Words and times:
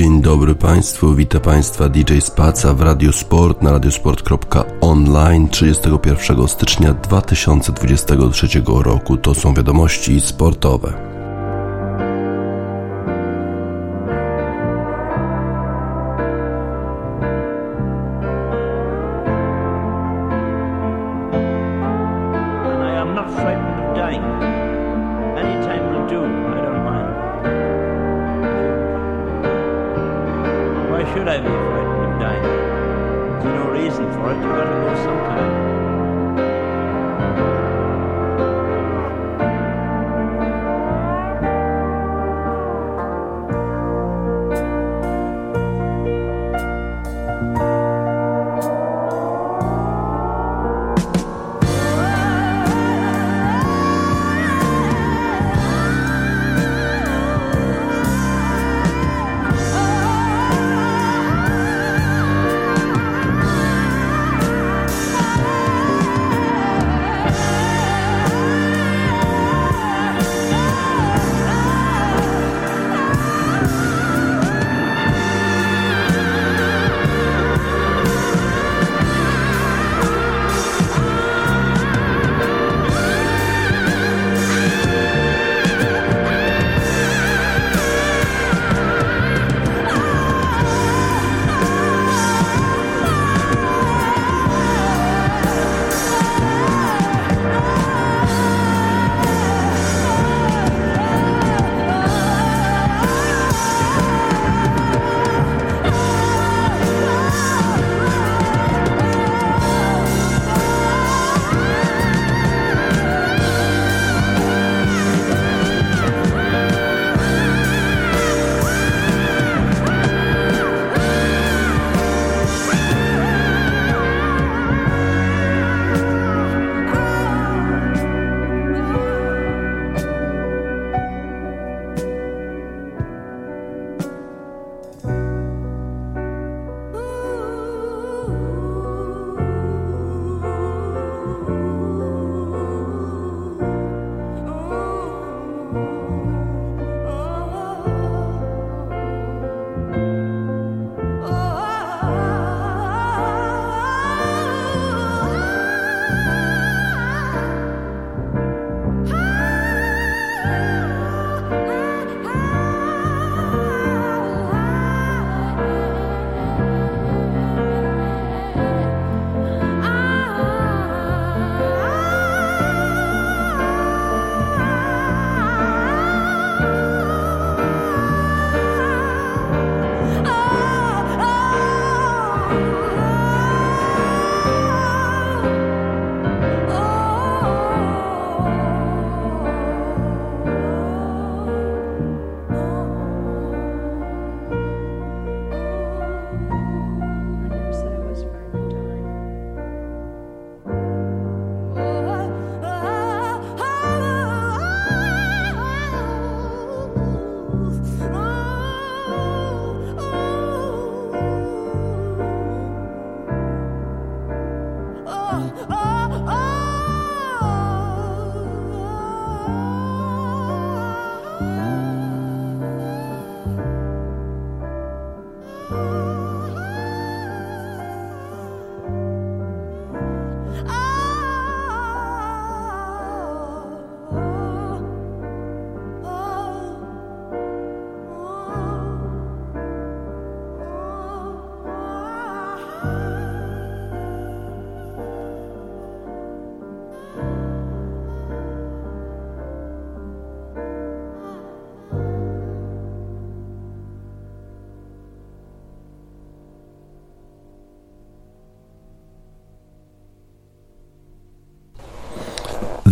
Dzień 0.00 0.22
dobry 0.22 0.54
Państwu, 0.54 1.14
witam 1.14 1.40
Państwa 1.40 1.88
DJ 1.88 2.18
Spaca 2.20 2.74
w 2.74 2.80
Radio 2.80 3.12
Sport 3.12 3.62
na 3.62 3.72
radiosport.online 3.72 5.48
31 5.48 6.48
stycznia 6.48 6.94
2023 6.94 8.62
roku. 8.66 9.16
To 9.16 9.34
są 9.34 9.54
wiadomości 9.54 10.20
sportowe. 10.20 11.09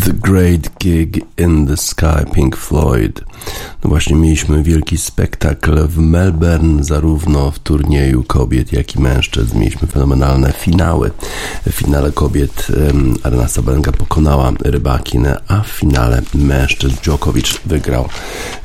The 0.05 0.13
Great 0.13 0.79
Gig 0.79 1.25
in 1.39 1.67
the 1.67 1.77
Sky 1.77 2.25
Pink 2.35 2.57
Floyd. 2.57 3.21
No 3.85 3.91
właśnie 3.91 4.17
mieliśmy 4.17 4.63
wielki 4.63 4.99
spektakl 4.99 5.89
w 5.89 5.99
Melbourne, 5.99 6.85
zarówno 6.85 7.51
w 7.51 7.59
turnieju 7.59 8.25
kobiet, 8.25 8.73
jak 8.73 8.97
i 8.97 9.01
mężczyzn. 9.01 9.59
Mieliśmy 9.59 9.89
fenomenalne 9.89 10.53
finały. 10.53 11.11
W 11.67 11.73
finale 11.73 12.13
kobiet 12.13 12.67
Arena 13.23 13.49
Sabalenka 13.49 13.93
pokonała 13.93 14.53
Rybakinę, 14.61 15.41
a 15.49 15.61
w 15.61 15.67
finale 15.67 16.23
mężczyzn 16.35 16.97
Djokovic 17.05 17.61
wygrał 17.67 18.09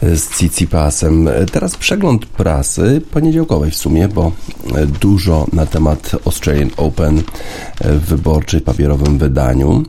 z 0.02 0.38
Cicipasem. 0.38 1.30
Teraz 1.52 1.78
przegląd 1.78 2.26
prasy 2.26 3.02
poniedziałkowej 3.12 3.72
w 3.72 3.76
sumie, 3.76 4.08
bo 4.08 4.32
dużo 5.02 5.48
na 5.54 5.66
temat 5.66 6.12
Australian 6.26 6.70
Open 6.78 7.22
w 7.82 8.06
wyborczej 8.06 8.62
papierowym 8.62 9.18
wydaniu. 9.18 9.84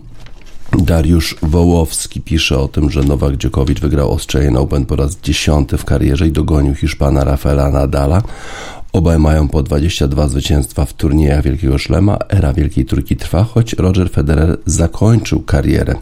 Dariusz 0.78 1.36
Wołowski 1.42 2.20
pisze 2.20 2.58
o 2.58 2.68
tym, 2.68 2.90
że 2.90 3.02
Nowak 3.02 3.36
Dziokowicz 3.36 3.80
wygrał 3.80 4.10
Australian 4.10 4.56
Open 4.56 4.86
po 4.86 4.96
raz 4.96 5.16
dziesiąty 5.20 5.78
w 5.78 5.84
karierze 5.84 6.28
i 6.28 6.32
dogonił 6.32 6.74
Hiszpana 6.74 7.24
Rafaela 7.24 7.70
Nadala. 7.70 8.22
Obaj 8.94 9.18
mają 9.18 9.48
po 9.48 9.62
22 9.62 10.28
zwycięstwa 10.28 10.84
w 10.84 10.92
turniejach 10.92 11.44
Wielkiego 11.44 11.78
Szlema. 11.78 12.18
Era 12.28 12.52
Wielkiej 12.52 12.84
Trójki 12.84 13.16
trwa, 13.16 13.44
choć 13.44 13.72
Roger 13.72 14.10
Federer 14.10 14.58
zakończył 14.66 15.40
karierę. 15.42 15.94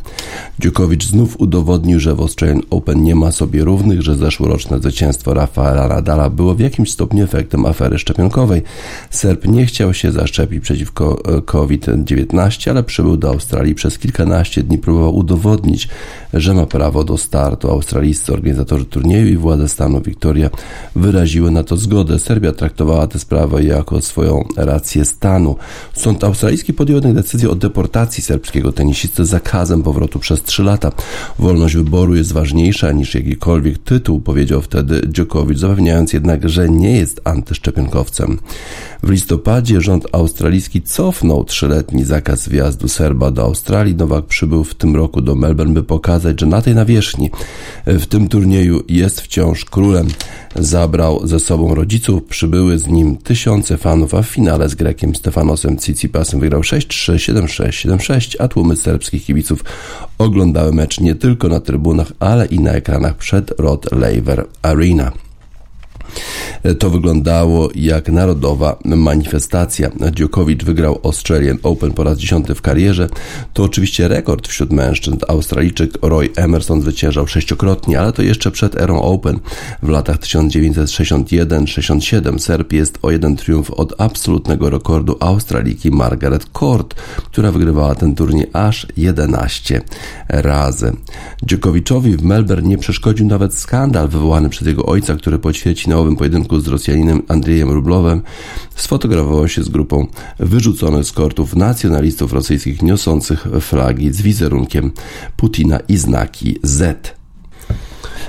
Dziukowicz 0.59 1.07
znów 1.07 1.41
udowodnił, 1.41 2.01
że 2.01 2.15
w 2.15 2.21
Australian 2.21 2.61
Open 2.71 3.03
nie 3.03 3.15
ma 3.15 3.33
sobie 3.33 3.65
równych, 3.65 4.03
że 4.03 4.17
zeszłoroczne 4.17 4.79
zwycięstwo 4.79 5.35
Rafaela 5.35 5.89
Nadala 5.89 6.31
było 6.31 6.55
w 6.55 6.61
jakimś 6.61 6.93
stopniu 6.93 7.25
efektem 7.25 7.67
afery 7.67 7.99
szczepionkowej. 7.99 8.63
Serb 9.11 9.47
nie 9.47 9.67
chciał 9.67 9.95
się 9.95 10.13
zaszczepić 10.13 10.63
przeciwko 10.63 11.23
e, 11.25 11.43
COVID-19, 11.43 12.71
ale 12.71 12.83
przybył 12.83 13.17
do 13.17 13.29
Australii 13.29 13.75
przez 13.75 13.99
kilkanaście 13.99 14.63
dni 14.63 14.79
próbował 14.79 15.17
udowodnić, 15.17 15.89
że 16.35 16.55
ma 16.55 16.67
prawo 16.67 17.05
do 17.05 17.19
startu. 17.19 17.71
Australijscy 17.71 18.33
organizatorzy 18.33 18.85
turnieju 18.85 19.29
i 19.29 19.37
władze 19.37 19.69
stanu 19.69 20.01
Wiktoria 20.01 20.51
wyraziły 20.97 21.51
na 21.51 21.65
to 21.65 21.77
zgodę. 21.77 22.19
Serbia 22.19 22.53
traktowała 22.53 22.82
tę 23.11 23.19
sprawę 23.19 23.65
jako 23.65 24.01
swoją 24.01 24.45
rację 24.57 25.05
stanu. 25.05 25.57
Sąd 25.95 26.25
australijski 26.25 26.73
podjął 26.73 26.97
jednak 26.97 27.15
decyzję 27.15 27.51
o 27.51 27.55
deportacji 27.55 28.23
serbskiego 28.23 28.73
tenisisty 28.73 29.25
z 29.25 29.29
zakazem 29.29 29.83
powrotu 29.83 30.19
przez 30.19 30.43
trzy 30.43 30.63
lata. 30.63 30.93
Wolność 31.39 31.77
wyboru 31.77 32.15
jest 32.15 32.33
ważniejsza 32.33 32.93
niż 32.93 33.15
jakikolwiek 33.15 33.79
tytuł, 33.79 34.21
powiedział 34.21 34.63
wtedy 34.63 35.01
Djokovic, 35.01 35.59
zapewniając 35.59 36.13
jednak, 36.13 36.49
że 36.49 36.69
nie 36.69 36.97
jest 36.97 37.21
antyszczepionkowcem. 37.25 38.39
W 39.03 39.11
listopadzie 39.11 39.81
rząd 39.81 40.07
australijski 40.13 40.83
cofnął 40.83 41.45
trzyletni 41.45 42.05
zakaz 42.05 42.49
wjazdu 42.49 42.89
Serba 42.89 43.31
do 43.31 43.43
Australii. 43.43 43.95
Nowak 43.95 44.27
przybył 44.27 44.65
w 44.65 44.75
tym 44.75 44.97
roku 44.97 45.21
do 45.21 45.35
Melbourne, 45.35 45.75
by 45.75 45.83
pokazać, 45.83 46.41
że 46.41 46.47
na 46.47 46.63
tej 46.63 46.75
nawierzchni 46.75 47.31
w 47.87 48.07
tym 48.07 48.29
turnieju 48.29 48.83
jest 48.89 49.21
wciąż 49.21 49.65
królem. 49.65 50.09
Zabrał 50.57 51.27
ze 51.27 51.41
sobą 51.41 51.75
rodziców, 51.75 52.25
przybyły 52.25 52.72
z 52.79 52.87
nim 52.87 53.17
tysiące 53.17 53.79
fanów, 53.79 54.15
a 54.15 54.23
w 54.23 54.27
finale 54.27 54.69
z 54.69 54.75
Grekiem 54.75 55.15
Stefanosem 55.15 55.77
Tsitsipasem 55.77 56.41
wygrał 56.41 56.61
6-3, 56.61 57.15
7-6, 57.15 57.97
7-6, 57.99 58.37
a 58.39 58.49
tłumy 58.49 58.77
serbskich 58.77 59.25
kibiców 59.25 59.65
oglądały 60.19 60.73
mecz 60.73 61.01
nie 61.01 61.15
tylko 61.15 61.49
na 61.49 61.61
trybunach, 61.61 62.13
ale 62.21 62.47
i 62.47 62.61
na 62.61 62.73
ekranach 62.73 63.17
przed 63.17 63.61
Rod 63.61 63.93
Laver 63.93 64.47
Arena. 64.63 65.13
To 66.79 66.91
wyglądało 66.91 67.69
jak 67.75 68.09
narodowa 68.09 68.79
manifestacja. 68.85 69.91
Dziokowicz 70.13 70.65
wygrał 70.65 71.01
Australian 71.05 71.59
Open 71.63 71.93
po 71.93 72.05
raz 72.05 72.19
dziesiąty 72.19 72.55
w 72.55 72.63
karierze. 72.63 73.09
To 73.53 73.63
oczywiście 73.63 74.09
rekord 74.09 74.49
wśród 74.49 74.73
mężczyzn. 74.73 75.17
Australijczyk 75.29 75.99
Roy 76.03 76.31
Emerson 76.37 76.83
zwyciężał 76.83 77.27
sześciokrotnie, 77.27 78.01
ale 78.01 78.13
to 78.13 78.23
jeszcze 78.23 78.51
przed 78.51 78.81
erą 78.81 79.03
Open. 79.03 79.39
W 79.83 79.89
latach 79.89 80.19
1961-67 80.19 82.39
Serb 82.39 82.73
jest 82.73 82.99
o 83.03 83.11
jeden 83.11 83.37
triumf 83.37 83.71
od 83.71 84.01
absolutnego 84.01 84.71
rekordu 84.71 85.17
Australiki 85.21 85.91
Margaret 85.91 86.47
Court, 86.59 86.95
która 87.17 87.53
wygrywała 87.53 87.95
ten 87.95 88.15
turniej 88.15 88.47
aż 88.53 88.87
11 88.97 89.81
razy. 90.29 90.93
Dziokowiczowi 91.43 92.17
w 92.17 92.23
Melbourne 92.23 92.69
nie 92.69 92.79
przeszkodził 92.79 93.27
nawet 93.27 93.55
skandal 93.55 94.09
wywołany 94.09 94.49
przez 94.49 94.69
jego 94.69 94.87
ojca, 94.87 95.17
który 95.17 95.39
po 95.39 95.53
ćwierćfinałowym 96.03 96.17
pojedynku 96.17 96.61
z 96.61 96.69
Rosjaninem 96.69 97.23
Andrzejem 97.29 97.71
Rublowem 97.71 98.23
sfotografował 98.77 99.49
się 99.49 99.63
z 99.63 99.69
grupą 99.69 100.07
wyrzuconych 100.39 101.05
z 101.05 101.13
kortów 101.13 101.57
nacjonalistów 101.57 102.33
rosyjskich 102.33 102.83
niosących 102.83 103.47
flagi 103.61 104.13
z 104.13 104.23
wizerunkiem 104.23 104.93
Putina 105.37 105.79
i 105.89 105.97
znaki 105.97 106.59
Z. 106.63 107.22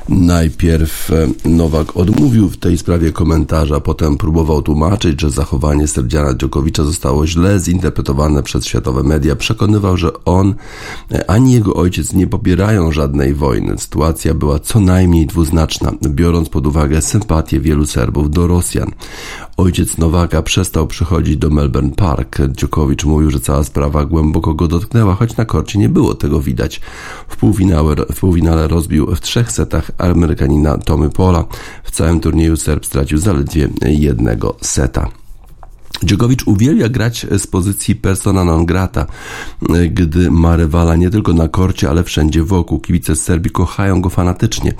Najpierw 0.10 1.12
e, 1.12 1.50
Nowak 1.50 1.98
odmówił 1.98 2.50
w 2.50 2.58
tej 2.58 2.78
sprawie 2.78 3.12
komentarza, 3.12 3.80
potem 3.80 4.18
próbował 4.18 4.62
tłumaczyć, 4.62 5.22
że 5.22 5.30
zachowanie 5.30 5.88
Serdziana 5.88 6.34
Dziokowicza 6.34 6.84
zostało 6.84 7.28
źle 7.28 7.60
zinterpretowane 7.60 8.44
przez 8.44 8.66
światowe 8.66 9.04
media. 9.04 9.36
Przekonywał, 9.36 9.98
że 9.98 10.24
on 10.26 10.56
e, 11.12 11.32
ani 11.32 11.54
jego 11.54 11.74
ojciec 11.74 12.14
nie 12.14 12.28
popierają 12.28 12.92
żadnej 12.92 13.34
wojny. 13.34 13.78
Sytuacja 13.78 14.34
była 14.34 14.60
co 14.60 14.80
najmniej 14.80 15.28
dwuznaczna, 15.28 15.92
biorąc 16.08 16.50
pod 16.50 16.68
uwagę 16.68 17.02
sympatię 17.02 17.60
wielu 17.60 17.86
Serbów 17.86 18.32
do 18.32 18.48
Rosjan. 18.48 18.92
Ojciec 19.64 19.98
Nowaka 19.98 20.42
przestał 20.42 20.88
przychodzić 20.88 21.38
do 21.38 21.50
Melbourne 21.50 21.92
Park. 21.92 22.38
Dziokowicz 22.50 23.06
mówił, 23.06 23.32
że 23.32 23.40
cała 23.40 23.64
sprawa 23.64 24.06
głęboko 24.06 24.54
go 24.54 24.68
dotknęła, 24.68 25.16
choć 25.16 25.38
na 25.38 25.46
korcie 25.46 25.80
nie 25.80 25.90
było 25.90 26.16
tego 26.16 26.42
widać. 26.42 26.82
W 27.28 27.38
półfinale, 27.38 27.96
w 28.14 28.20
półfinale 28.20 28.68
rozbił 28.68 29.16
w 29.16 29.22
trzech 29.22 29.52
setach 29.52 29.92
Amerykanina 29.98 30.78
Tommy 30.78 31.10
Pola. 31.10 31.46
W 31.84 31.92
całym 31.92 32.20
turnieju 32.20 32.58
Serb 32.58 32.86
stracił 32.86 33.18
zaledwie 33.18 33.70
jednego 33.82 34.56
seta. 34.62 35.23
Dziogowicz 36.04 36.48
uwielbia 36.48 36.90
grać 36.90 37.26
z 37.38 37.48
pozycji 37.48 37.96
persona 37.96 38.44
non 38.44 38.66
grata, 38.66 39.06
gdy 39.92 40.32
ma 40.32 40.56
rywala 40.56 40.96
nie 40.96 41.10
tylko 41.10 41.34
na 41.34 41.48
korcie, 41.48 41.90
ale 41.90 42.04
wszędzie 42.04 42.44
wokół. 42.44 42.80
Kibice 42.80 43.16
z 43.16 43.22
Serbii 43.22 43.52
kochają 43.52 44.02
go 44.02 44.10
fanatycznie. 44.10 44.74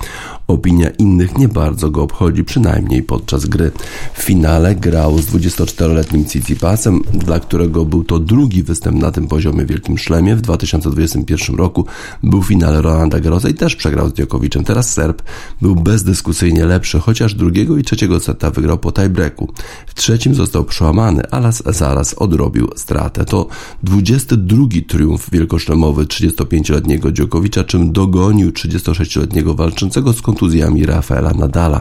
Opinia 0.46 0.90
innych 0.90 1.38
nie 1.38 1.48
bardzo 1.48 1.90
go 1.90 2.02
obchodzi, 2.02 2.44
przynajmniej 2.44 3.02
podczas 3.02 3.46
gry. 3.46 3.70
W 4.14 4.22
finale 4.22 4.74
grał 4.74 5.18
z 5.18 5.26
24-letnim 5.26 6.24
Cicipasem, 6.28 7.02
dla 7.12 7.40
którego 7.40 7.84
był 7.84 8.04
to 8.04 8.18
drugi 8.18 8.62
występ 8.62 8.98
na 9.02 9.10
tym 9.10 9.26
poziomie 9.26 9.64
w 9.64 9.68
Wielkim 9.68 9.98
Szlemie. 9.98 10.36
W 10.36 10.40
2021 10.40 11.56
roku 11.56 11.86
był 12.22 12.42
w 12.42 12.46
finale 12.46 12.82
Rolanda 12.82 13.20
Garrosa 13.20 13.48
i 13.48 13.54
też 13.54 13.76
przegrał 13.76 14.08
z 14.08 14.12
Djokoviczem. 14.12 14.64
Teraz 14.64 14.92
Serb 14.92 15.22
był 15.62 15.76
bezdyskusyjnie 15.76 16.66
lepszy, 16.66 17.00
chociaż 17.00 17.34
drugiego 17.34 17.76
i 17.76 17.82
trzeciego 17.82 18.20
seta 18.20 18.50
wygrał 18.50 18.78
po 18.78 18.92
tiebreaku. 18.92 19.52
W 19.86 19.94
trzecim 19.94 20.34
został 20.34 20.64
przełamany, 20.64 21.03
ale 21.30 21.50
zaraz 21.66 22.14
odrobił 22.14 22.70
stratę. 22.76 23.24
To 23.24 23.46
22 23.82 24.66
triumf 24.88 25.30
wielkoszlemowy 25.30 26.04
35-letniego 26.04 27.12
Dziokowicza, 27.12 27.64
czym 27.64 27.92
dogonił 27.92 28.50
36-letniego 28.50 29.54
walczącego 29.54 30.12
z 30.12 30.22
kontuzjami 30.22 30.86
Rafaela 30.86 31.32
Nadala. 31.34 31.80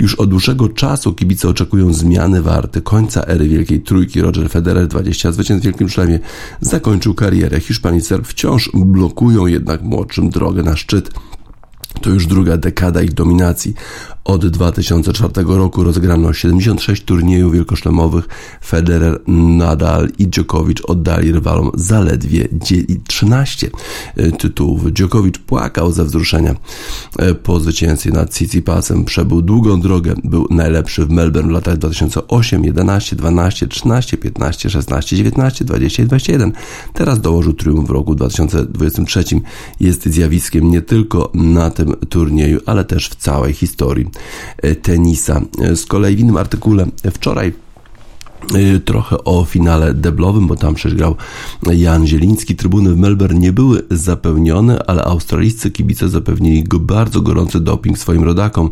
Już 0.00 0.14
od 0.14 0.30
dłuższego 0.30 0.68
czasu 0.68 1.12
kibice 1.12 1.48
oczekują 1.48 1.92
zmiany 1.92 2.42
warty, 2.42 2.82
końca 2.82 3.24
ery 3.24 3.48
Wielkiej 3.48 3.80
Trójki. 3.80 4.20
Roger 4.20 4.50
Federer, 4.50 4.86
20 4.86 5.32
zwycięstw 5.32 5.62
w 5.62 5.64
Wielkim 5.64 5.88
Szlemie, 5.88 6.18
zakończył 6.60 7.14
karierę. 7.14 7.60
Hiszpanii 7.60 8.00
Serb 8.00 8.26
wciąż 8.26 8.70
blokują 8.74 9.46
jednak 9.46 9.82
młodszym 9.82 10.30
drogę 10.30 10.62
na 10.62 10.76
szczyt. 10.76 11.10
To 12.00 12.10
już 12.10 12.26
druga 12.26 12.56
dekada 12.56 13.02
ich 13.02 13.12
dominacji. 13.12 13.74
Od 14.24 14.46
2004 14.46 15.32
roku 15.46 15.84
rozegrano 15.84 16.32
76 16.32 17.04
turniejów 17.04 17.52
wielkoszlemowych. 17.52 18.28
Federer, 18.64 19.20
Nadal 19.28 20.08
i 20.18 20.26
Djokovic 20.26 20.78
oddali 20.84 21.32
rywalom 21.32 21.70
zaledwie 21.74 22.48
13 23.06 23.70
e, 24.16 24.32
tytułów. 24.32 24.92
Djokovic 24.92 25.38
płakał 25.38 25.92
ze 25.92 26.04
wzruszenia 26.04 26.54
e, 27.18 27.34
po 27.34 27.60
zwycięstwie 27.60 28.10
nad 28.10 28.30
Tsitsipasem. 28.30 29.04
Przebył 29.04 29.42
długą 29.42 29.80
drogę. 29.80 30.14
Był 30.24 30.46
najlepszy 30.50 31.06
w 31.06 31.10
Melbourne 31.10 31.48
w 31.48 31.52
latach 31.52 31.76
2008, 31.76 32.64
11, 32.64 33.16
12, 33.16 33.68
13, 33.68 34.16
15, 34.16 34.70
16, 34.70 35.16
19, 35.16 35.64
20 35.64 36.02
i 36.02 36.06
21. 36.06 36.52
Teraz 36.94 37.20
dołożył 37.20 37.52
triumf 37.52 37.88
w 37.88 37.90
roku 37.90 38.14
2023. 38.14 39.24
Jest 39.80 40.08
zjawiskiem 40.08 40.70
nie 40.70 40.82
tylko 40.82 41.30
na 41.34 41.70
tym 41.70 41.83
turnieju, 42.08 42.60
ale 42.66 42.84
też 42.84 43.08
w 43.08 43.14
całej 43.14 43.52
historii 43.52 44.10
E, 44.62 44.74
tenisa. 44.74 45.40
E, 45.60 45.76
z 45.76 45.86
kolei 45.86 46.16
w 46.16 46.20
innym 46.20 46.36
artykule 46.36 46.86
wczoraj 47.12 47.52
trochę 48.84 49.24
o 49.24 49.44
finale 49.44 49.94
deblowym, 49.94 50.46
bo 50.46 50.56
tam 50.56 50.74
przecież 50.74 50.98
grał 50.98 51.16
Jan 51.72 52.06
Zieliński. 52.06 52.56
Trybuny 52.56 52.94
w 52.94 52.98
Melbourne 52.98 53.38
nie 53.38 53.52
były 53.52 53.82
zapełnione, 53.90 54.86
ale 54.86 55.04
australijscy 55.04 55.70
kibice 55.70 56.08
zapewnili 56.08 56.64
go 56.64 56.78
bardzo 56.80 57.20
gorący 57.20 57.60
doping 57.60 57.98
swoim 57.98 58.24
rodakom. 58.24 58.70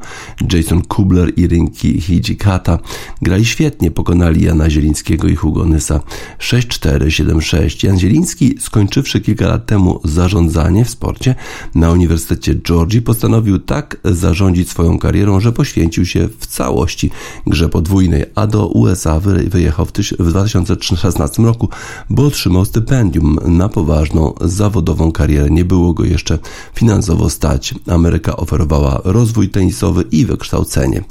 Jason 0.53 0.83
Kubler 0.83 1.33
i 1.37 1.47
Rinki 1.47 2.01
Hijikata 2.01 2.79
grali 3.23 3.45
świetnie, 3.45 3.91
pokonali 3.91 4.45
Jana 4.45 4.71
Zielińskiego 4.71 5.29
i 5.29 5.37
Hugo 5.37 5.65
Nysa 5.65 6.01
6-4, 6.39 6.99
7-6. 6.99 7.87
Jan 7.87 7.99
Zieliński, 7.99 8.55
skończywszy 8.61 9.21
kilka 9.21 9.49
lat 9.49 9.67
temu 9.67 10.01
zarządzanie 10.05 10.85
w 10.85 10.91
sporcie 10.91 11.35
na 11.75 11.91
Uniwersytecie 11.91 12.55
Georgii, 12.55 13.03
postanowił 13.03 13.59
tak 13.59 13.97
zarządzić 14.05 14.71
swoją 14.71 14.99
karierą, 14.99 15.41
że 15.41 15.53
poświęcił 15.53 16.07
się 16.07 16.29
w 16.39 16.47
całości 16.47 17.11
grze 17.47 17.69
podwójnej, 17.69 18.25
a 18.35 18.47
do 18.47 18.67
USA 18.67 19.21
wyjechał 19.21 19.62
wyjechał 19.63 19.87
w 20.19 20.29
2016 20.29 21.43
roku, 21.43 21.69
bo 22.11 22.27
otrzymał 22.27 22.65
stypendium 22.65 23.39
na 23.45 23.69
poważną 23.69 24.35
zawodową 24.41 25.13
karierę. 25.13 25.51
Nie 25.51 25.65
było 25.65 25.95
go 25.95 26.05
jeszcze 26.05 26.39
finansowo 26.75 27.31
stać. 27.31 27.75
Ameryka 27.87 28.37
oferowała 28.37 29.01
rozwój 29.05 29.49
tenisowy 29.49 30.05
i 30.11 30.27
wykształcenie. 30.27 31.05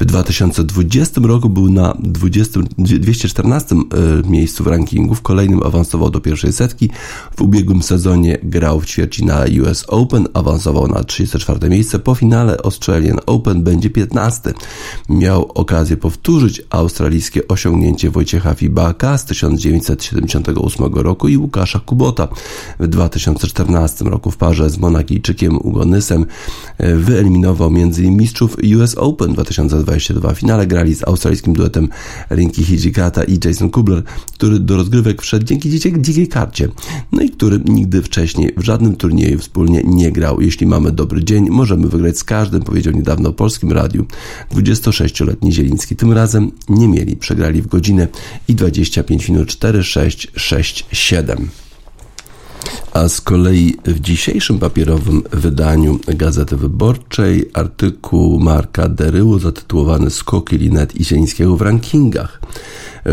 W 0.00 0.04
2020 0.04 1.20
roku 1.24 1.48
był 1.48 1.70
na 1.70 1.96
20, 1.98 2.60
214 2.78 3.74
e, 3.74 4.30
miejscu 4.30 4.64
w 4.64 4.66
rankingu, 4.66 5.14
w 5.14 5.22
kolejnym 5.22 5.62
awansował 5.62 6.10
do 6.10 6.20
pierwszej 6.20 6.52
setki. 6.52 6.90
W 7.36 7.42
ubiegłym 7.42 7.82
sezonie 7.82 8.38
grał 8.42 8.80
w 8.80 8.86
ćwierci 8.86 9.24
na 9.24 9.44
US 9.62 9.84
Open, 9.88 10.28
awansował 10.34 10.88
na 10.88 11.04
34 11.04 11.70
miejsce. 11.70 11.98
Po 11.98 12.14
finale 12.14 12.56
Australian 12.64 13.18
Open 13.26 13.62
będzie 13.62 13.90
15. 13.90 14.52
Miał 15.08 15.52
okazję 15.54 15.96
powtórzyć 15.96 16.62
australijskie 16.70 17.48
osiągnięcie 17.48 17.91
Wojciecha 18.10 18.54
Fibaka 18.54 19.18
z 19.18 19.24
1978 19.24 20.94
roku 20.94 21.28
i 21.28 21.36
Łukasza 21.36 21.80
Kubota 21.80 22.28
w 22.80 22.88
2014 22.88 24.04
roku 24.04 24.30
w 24.30 24.36
parze 24.36 24.70
z 24.70 24.78
Monakijczykiem 24.78 25.56
Ugonysem 25.56 26.26
e, 26.78 26.96
wyeliminował 26.96 27.68
m.in. 27.68 28.16
mistrzów 28.16 28.56
US 28.78 28.94
Open 28.94 29.32
2022. 29.32 30.34
W 30.34 30.38
finale 30.38 30.66
grali 30.66 30.94
z 30.94 31.08
australijskim 31.08 31.52
duetem 31.52 31.88
Rinki 32.30 32.64
Hijikata 32.64 33.24
i 33.24 33.38
Jason 33.44 33.70
Kubler, 33.70 34.02
który 34.32 34.58
do 34.58 34.76
rozgrywek 34.76 35.22
wszedł 35.22 35.46
dzięki 35.46 35.80
dzikiej 35.96 36.28
karcie, 36.28 36.68
no 37.12 37.22
i 37.22 37.30
który 37.30 37.60
nigdy 37.64 38.02
wcześniej 38.02 38.52
w 38.56 38.62
żadnym 38.62 38.96
turnieju 38.96 39.38
wspólnie 39.38 39.82
nie 39.84 40.12
grał. 40.12 40.40
Jeśli 40.40 40.66
mamy 40.66 40.92
dobry 40.92 41.24
dzień, 41.24 41.50
możemy 41.50 41.88
wygrać 41.88 42.18
z 42.18 42.24
każdym, 42.24 42.62
powiedział 42.62 42.92
niedawno 42.92 43.28
o 43.28 43.32
Polskim 43.32 43.72
Radiu 43.72 44.06
26-letni 44.54 45.52
Zieliński. 45.52 45.96
Tym 45.96 46.12
razem 46.12 46.50
nie 46.68 46.88
mieli, 46.88 47.16
przegrali 47.16 47.62
w 47.62 47.66
godzinę 47.72 48.08
i 48.48 48.54
25 48.54 49.28
minut 49.28 49.48
4, 49.48 49.84
6, 49.84 50.28
6, 50.36 50.86
7. 50.92 51.48
A 52.92 53.08
z 53.08 53.20
kolei 53.20 53.76
w 53.84 54.00
dzisiejszym 54.00 54.58
papierowym 54.58 55.22
wydaniu 55.32 55.98
Gazety 56.06 56.56
Wyborczej 56.56 57.50
artykuł 57.54 58.40
Marka 58.40 58.88
Deryło 58.88 59.38
zatytułowany 59.38 60.10
Skoki 60.10 60.58
Linet 60.58 60.96
i 60.96 61.04
Zielińskiego 61.04 61.56
w 61.56 61.62
rankingach 61.62 62.40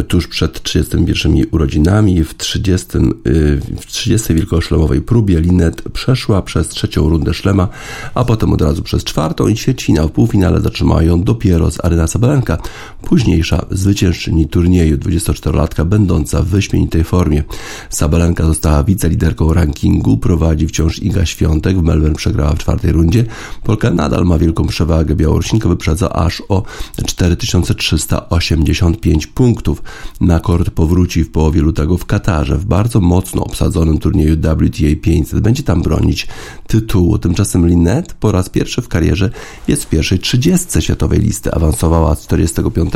tuż 0.08 0.28
przed 0.28 0.64
31 0.64 1.46
urodzinami. 1.52 2.24
W 2.24 2.38
30, 2.38 2.98
y, 3.28 3.62
w 3.82 3.86
30 3.86 4.34
wielkoszlemowej 4.34 5.02
próbie 5.02 5.42
Linet 5.42 5.82
przeszła 5.82 6.42
przez 6.42 6.68
trzecią 6.68 7.10
rundę 7.10 7.34
szlema, 7.34 7.68
a 8.14 8.26
potem 8.26 8.54
od 8.54 8.62
razu 8.62 8.84
przez 8.84 9.04
czwartą 9.04 9.48
i 9.48 9.56
ćwierćfinał. 9.56 10.08
W 10.08 10.12
półfinale 10.12 10.62
zatrzymała 10.62 11.04
ją 11.04 11.24
dopiero 11.24 11.72
z 11.72 11.86
Aryna 11.86 12.08
Sabalenka, 12.08 12.58
późniejsza 13.02 13.66
zwyciężczyni 13.72 14.48
turnieju, 14.48 14.98
24-latka 14.98 15.86
będąca 15.86 16.42
w 16.42 16.46
wyśmienitej 16.46 17.04
formie. 17.04 17.44
Sabalenka 17.90 18.46
została 18.46 18.84
wiceliderką 18.84 19.54
rankingu, 19.54 20.18
prowadzi 20.18 20.68
wciąż 20.68 21.00
Iga 21.00 21.26
Świątek, 21.26 21.78
w 21.78 21.84
Melbourne 21.84 22.16
przegrała 22.16 22.52
w 22.52 22.58
czwartej 22.58 22.92
rundzie. 22.92 23.26
Polka 23.64 23.92
nadal 23.92 24.26
ma 24.26 24.38
wielką 24.38 24.68
przewagę, 24.68 25.16
Białorusinka 25.16 25.70
wyprzedza 25.70 26.14
aż 26.14 26.44
o 26.50 26.64
4385 27.06 29.28
punktów. 29.28 29.79
Na 30.22 30.40
kort 30.40 30.70
powróci 30.70 31.24
w 31.24 31.32
połowie 31.32 31.62
lutego 31.62 31.98
w 31.98 32.06
Katarze, 32.06 32.58
w 32.58 32.66
bardzo 32.66 33.02
mocno 33.02 33.44
obsadzonym 33.44 33.98
turnieju 33.98 34.36
WTA 34.36 35.02
500. 35.02 35.40
Będzie 35.40 35.64
tam 35.64 35.82
bronić 35.82 36.28
tytułu. 36.68 37.18
Tymczasem 37.18 37.68
Linet 37.68 38.14
po 38.14 38.32
raz 38.32 38.50
pierwszy 38.50 38.82
w 38.82 38.88
karierze 38.88 39.30
jest 39.68 39.84
w 39.84 39.90
pierwszej 39.90 40.20
30 40.20 40.82
światowej 40.82 41.20
listy. 41.20 41.52
Awansowała 41.52 42.16
z 42.16 42.22
45 42.22 42.94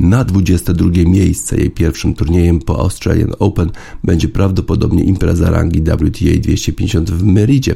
na 0.00 0.24
22 0.24 0.90
miejsce. 1.06 1.56
Jej 1.56 1.70
pierwszym 1.70 2.14
turniejem 2.14 2.60
po 2.60 2.80
Australian 2.80 3.32
Open 3.38 3.70
będzie 4.04 4.28
prawdopodobnie 4.28 5.04
impreza 5.04 5.50
rangi 5.50 5.80
WTA 5.80 6.40
250 6.40 7.10
w 7.10 7.24
Meridzie 7.24 7.74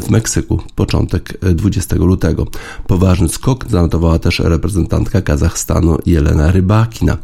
w 0.00 0.10
Meksyku, 0.10 0.60
początek 0.74 1.38
20 1.54 1.96
lutego. 1.96 2.46
Poważny 2.86 3.28
skok 3.28 3.66
zanotowała 3.70 4.18
też 4.18 4.38
reprezentantka 4.38 5.22
Kazachstanu 5.22 5.98
Jelena 6.06 6.52
Rybakina 6.52 7.16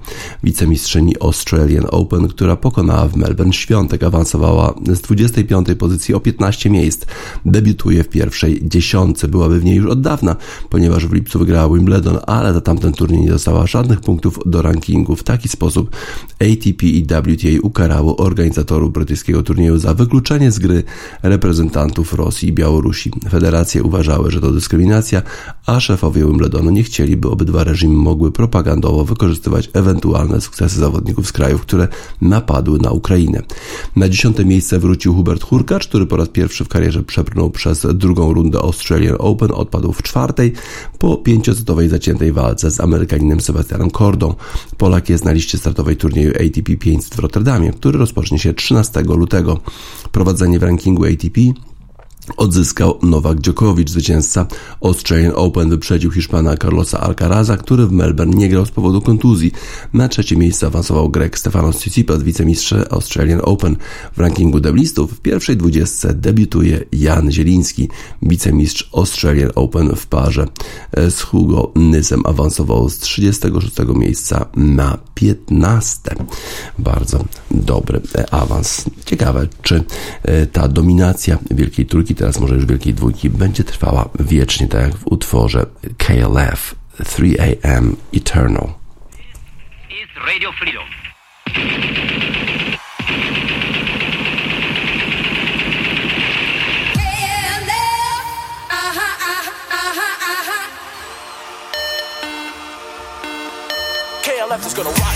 wicemistrzyni 0.43 1.14
Australian 1.21 1.87
Open, 1.90 2.28
która 2.28 2.57
pokonała 2.57 3.09
w 3.09 3.16
Melbourne 3.16 3.52
Świątek, 3.52 4.02
awansowała 4.02 4.75
z 4.93 5.00
25 5.00 5.69
pozycji 5.78 6.14
o 6.14 6.21
15 6.21 6.71
miejsc. 6.71 7.07
Debiutuje 7.45 8.05
w 8.05 8.09
pierwszej 8.09 8.61
dziesiątce, 8.69 9.28
byłaby 9.28 9.61
w 9.61 9.64
niej 9.64 9.76
już 9.76 9.87
od 9.87 10.00
dawna, 10.00 10.37
ponieważ 10.71 11.07
w 11.07 11.12
lipcu 11.12 11.38
wygrała 11.38 11.75
Wimbledon, 11.75 12.19
ale 12.26 12.52
za 12.52 12.61
tamten 12.61 12.93
turniej 12.93 13.21
nie 13.21 13.28
dostała 13.28 13.66
żadnych 13.66 14.00
punktów 14.00 14.38
do 14.47 14.62
rankingu. 14.62 15.16
W 15.16 15.23
taki 15.23 15.49
sposób 15.49 15.97
ATP 16.40 16.87
i 16.87 17.07
WTA 17.07 17.49
ukarało 17.62 18.16
organizatorów 18.16 18.93
brytyjskiego 18.93 19.43
turnieju 19.43 19.78
za 19.78 19.95
wykluczenie 19.95 20.50
z 20.50 20.59
gry 20.59 20.83
reprezentantów 21.23 22.14
Rosji 22.14 22.49
i 22.49 22.52
Białorusi. 22.52 23.11
Federacje 23.31 23.83
uważały, 23.83 24.31
że 24.31 24.40
to 24.40 24.52
dyskryminacja, 24.52 25.23
a 25.66 25.81
szefowie 25.81 26.25
Wimbledonu 26.26 26.71
nie 26.71 26.83
chcieli, 26.83 27.16
by 27.16 27.31
obydwa 27.31 27.64
reżimy 27.64 27.95
mogły 27.95 28.33
propagandowo 28.33 29.05
wykorzystywać 29.05 29.71
ewentualne 29.73 30.25
ewentualne 30.26 30.40
sukcesy 30.40 30.80
zawodników 30.80 31.28
z 31.28 31.33
krajów, 31.33 31.61
które 31.61 31.88
napadły 32.21 32.78
na 32.78 32.90
Ukrainę. 32.90 33.42
Na 33.97 34.09
dziesiąte 34.09 34.45
miejsce 34.45 34.78
wrócił 34.78 35.14
Hubert 35.14 35.42
Hurkacz, 35.42 35.88
który 35.88 36.06
po 36.06 36.16
raz 36.16 36.28
pierwszy 36.28 36.64
w 36.64 36.68
karierze 36.68 37.02
przebrnął 37.02 37.50
przez 37.50 37.87
drugą 37.95 38.33
rundę 38.33 38.59
Australian 38.59 39.16
Open, 39.18 39.52
odpadł 39.52 39.92
w 39.92 40.02
czwartej 40.02 40.52
po 40.99 41.16
pięciosetowej 41.16 41.88
zaciętej 41.88 42.33
walce 42.33 42.71
z 42.71 42.80
Amerykaninem 42.80 43.40
Sebastianem 43.40 43.90
Kordą. 43.90 44.35
Polak 44.76 45.09
jest 45.09 45.25
na 45.25 45.33
liście 45.33 45.59
startowej 45.59 45.97
turnieju 45.97 46.30
ATP 46.30 46.76
500 46.76 47.14
w 47.14 47.18
Rotterdamie, 47.18 47.73
który 47.73 47.99
rozpocznie 47.99 48.38
się 48.38 48.54
13 48.54 49.02
lutego. 49.02 49.61
Prowadzenie 50.12 50.59
w 50.59 50.62
rankingu 50.62 51.04
ATP 51.04 51.40
odzyskał 52.37 52.99
Nowak 53.02 53.40
Djokovic, 53.40 53.90
zwycięzca 53.90 54.47
Australian 54.80 55.33
Open, 55.35 55.71
wyprzedził 55.71 56.11
Hiszpana 56.11 56.56
Carlosa 56.56 57.00
Alcaraza, 57.00 57.56
który 57.56 57.87
w 57.87 57.92
Melbourne 57.92 58.37
nie 58.37 58.49
grał 58.49 58.66
z 58.66 58.71
powodu 58.71 59.00
kontuzji. 59.00 59.52
Na 59.92 60.09
trzecie 60.09 60.37
miejsce 60.37 60.66
awansował 60.66 61.11
Grek 61.11 61.38
Stefanos 61.38 61.78
Tsitsipas, 61.78 62.23
wicemistrz 62.23 62.75
Australian 62.90 63.40
Open. 63.42 63.76
W 64.12 64.18
rankingu 64.18 64.61
deblistów 64.61 65.12
w 65.12 65.21
pierwszej 65.21 65.56
dwudziestce 65.56 66.14
debiutuje 66.14 66.85
Jan 66.92 67.33
Zieliński, 67.33 67.88
wicemistrz 68.23 68.90
Australian 68.92 69.50
Open 69.54 69.97
w 69.97 70.06
parze 70.06 70.47
z 71.11 71.21
Hugo 71.21 71.73
Nysem. 71.75 72.23
Awansował 72.26 72.88
z 72.88 72.99
36 72.99 73.76
miejsca 73.95 74.47
na 74.56 74.99
15. 75.14 76.00
Bardzo 76.78 77.25
dobry 77.50 78.00
awans. 78.30 78.85
Ciekawe, 79.04 79.49
czy 79.62 79.85
e, 80.23 80.47
ta 80.47 80.68
dominacja 80.68 81.38
Wielkiej 81.50 81.87
Trójki 81.87 82.14
teraz 82.16 82.40
może 82.40 82.54
już 82.54 82.66
Wielkiej 82.66 82.94
Dwójki, 82.94 83.30
będzie 83.30 83.64
trwała 83.64 84.08
wiecznie, 84.20 84.68
tak 84.68 84.82
jak 84.82 84.96
w 84.96 85.06
utworze 85.06 85.66
KLF 85.99 86.75
3AM 87.00 87.96
Eternal. 88.14 88.68
Radio 90.26 90.52
Freedom. 90.52 90.85
KLF 104.23 104.66
is 104.66 104.75
gonna 104.75 104.90
rock 104.90 105.15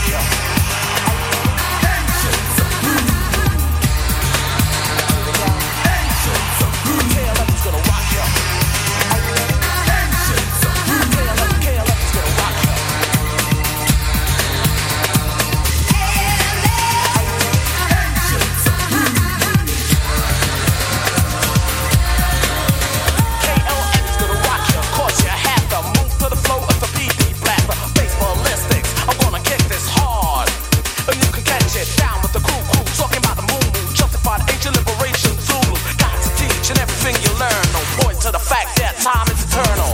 everything 37.00 37.22
you 37.24 37.38
learn. 37.38 37.64
No 37.72 37.80
point 38.02 38.20
to 38.20 38.30
the 38.30 38.38
fact 38.38 38.76
that 38.78 38.96
time 39.00 39.26
is 39.32 39.44
eternal. 39.44 39.89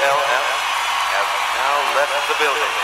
KLF 0.00 0.46
have 1.14 1.30
now 1.60 1.76
left 1.96 2.28
the 2.28 2.36
building. 2.42 2.74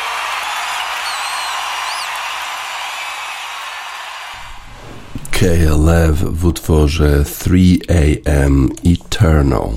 KLF 5.30 6.16
w 6.38 6.44
utworze 6.44 7.24
3AM 7.24 8.68
Eternal. 8.84 9.68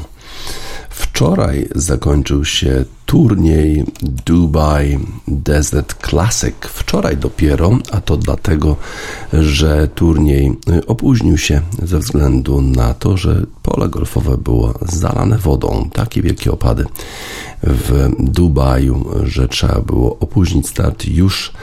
Wczoraj 0.89 1.67
zakończył 1.75 2.45
się 2.45 2.85
turniej 3.09 3.85
Dubai 4.25 4.99
Desert 5.27 6.07
Classic. 6.09 6.55
Wczoraj 6.61 7.17
dopiero, 7.17 7.77
a 7.91 8.01
to 8.01 8.17
dlatego, 8.17 8.75
że 9.33 9.87
turniej 9.95 10.57
opóźnił 10.87 11.37
się 11.37 11.61
ze 11.83 11.99
względu 11.99 12.61
na 12.61 12.93
to, 12.93 13.17
że 13.17 13.45
pole 13.63 13.89
golfowe 13.89 14.37
było 14.37 14.73
zalane 14.81 15.37
wodą. 15.37 15.89
Takie 15.93 16.21
wielkie 16.21 16.51
opady 16.51 16.85
w 17.63 18.09
Dubaju, 18.19 19.05
że 19.23 19.47
trzeba 19.47 19.81
było 19.81 20.19
opóźnić 20.19 20.67
start 20.67 21.07
już 21.07 21.53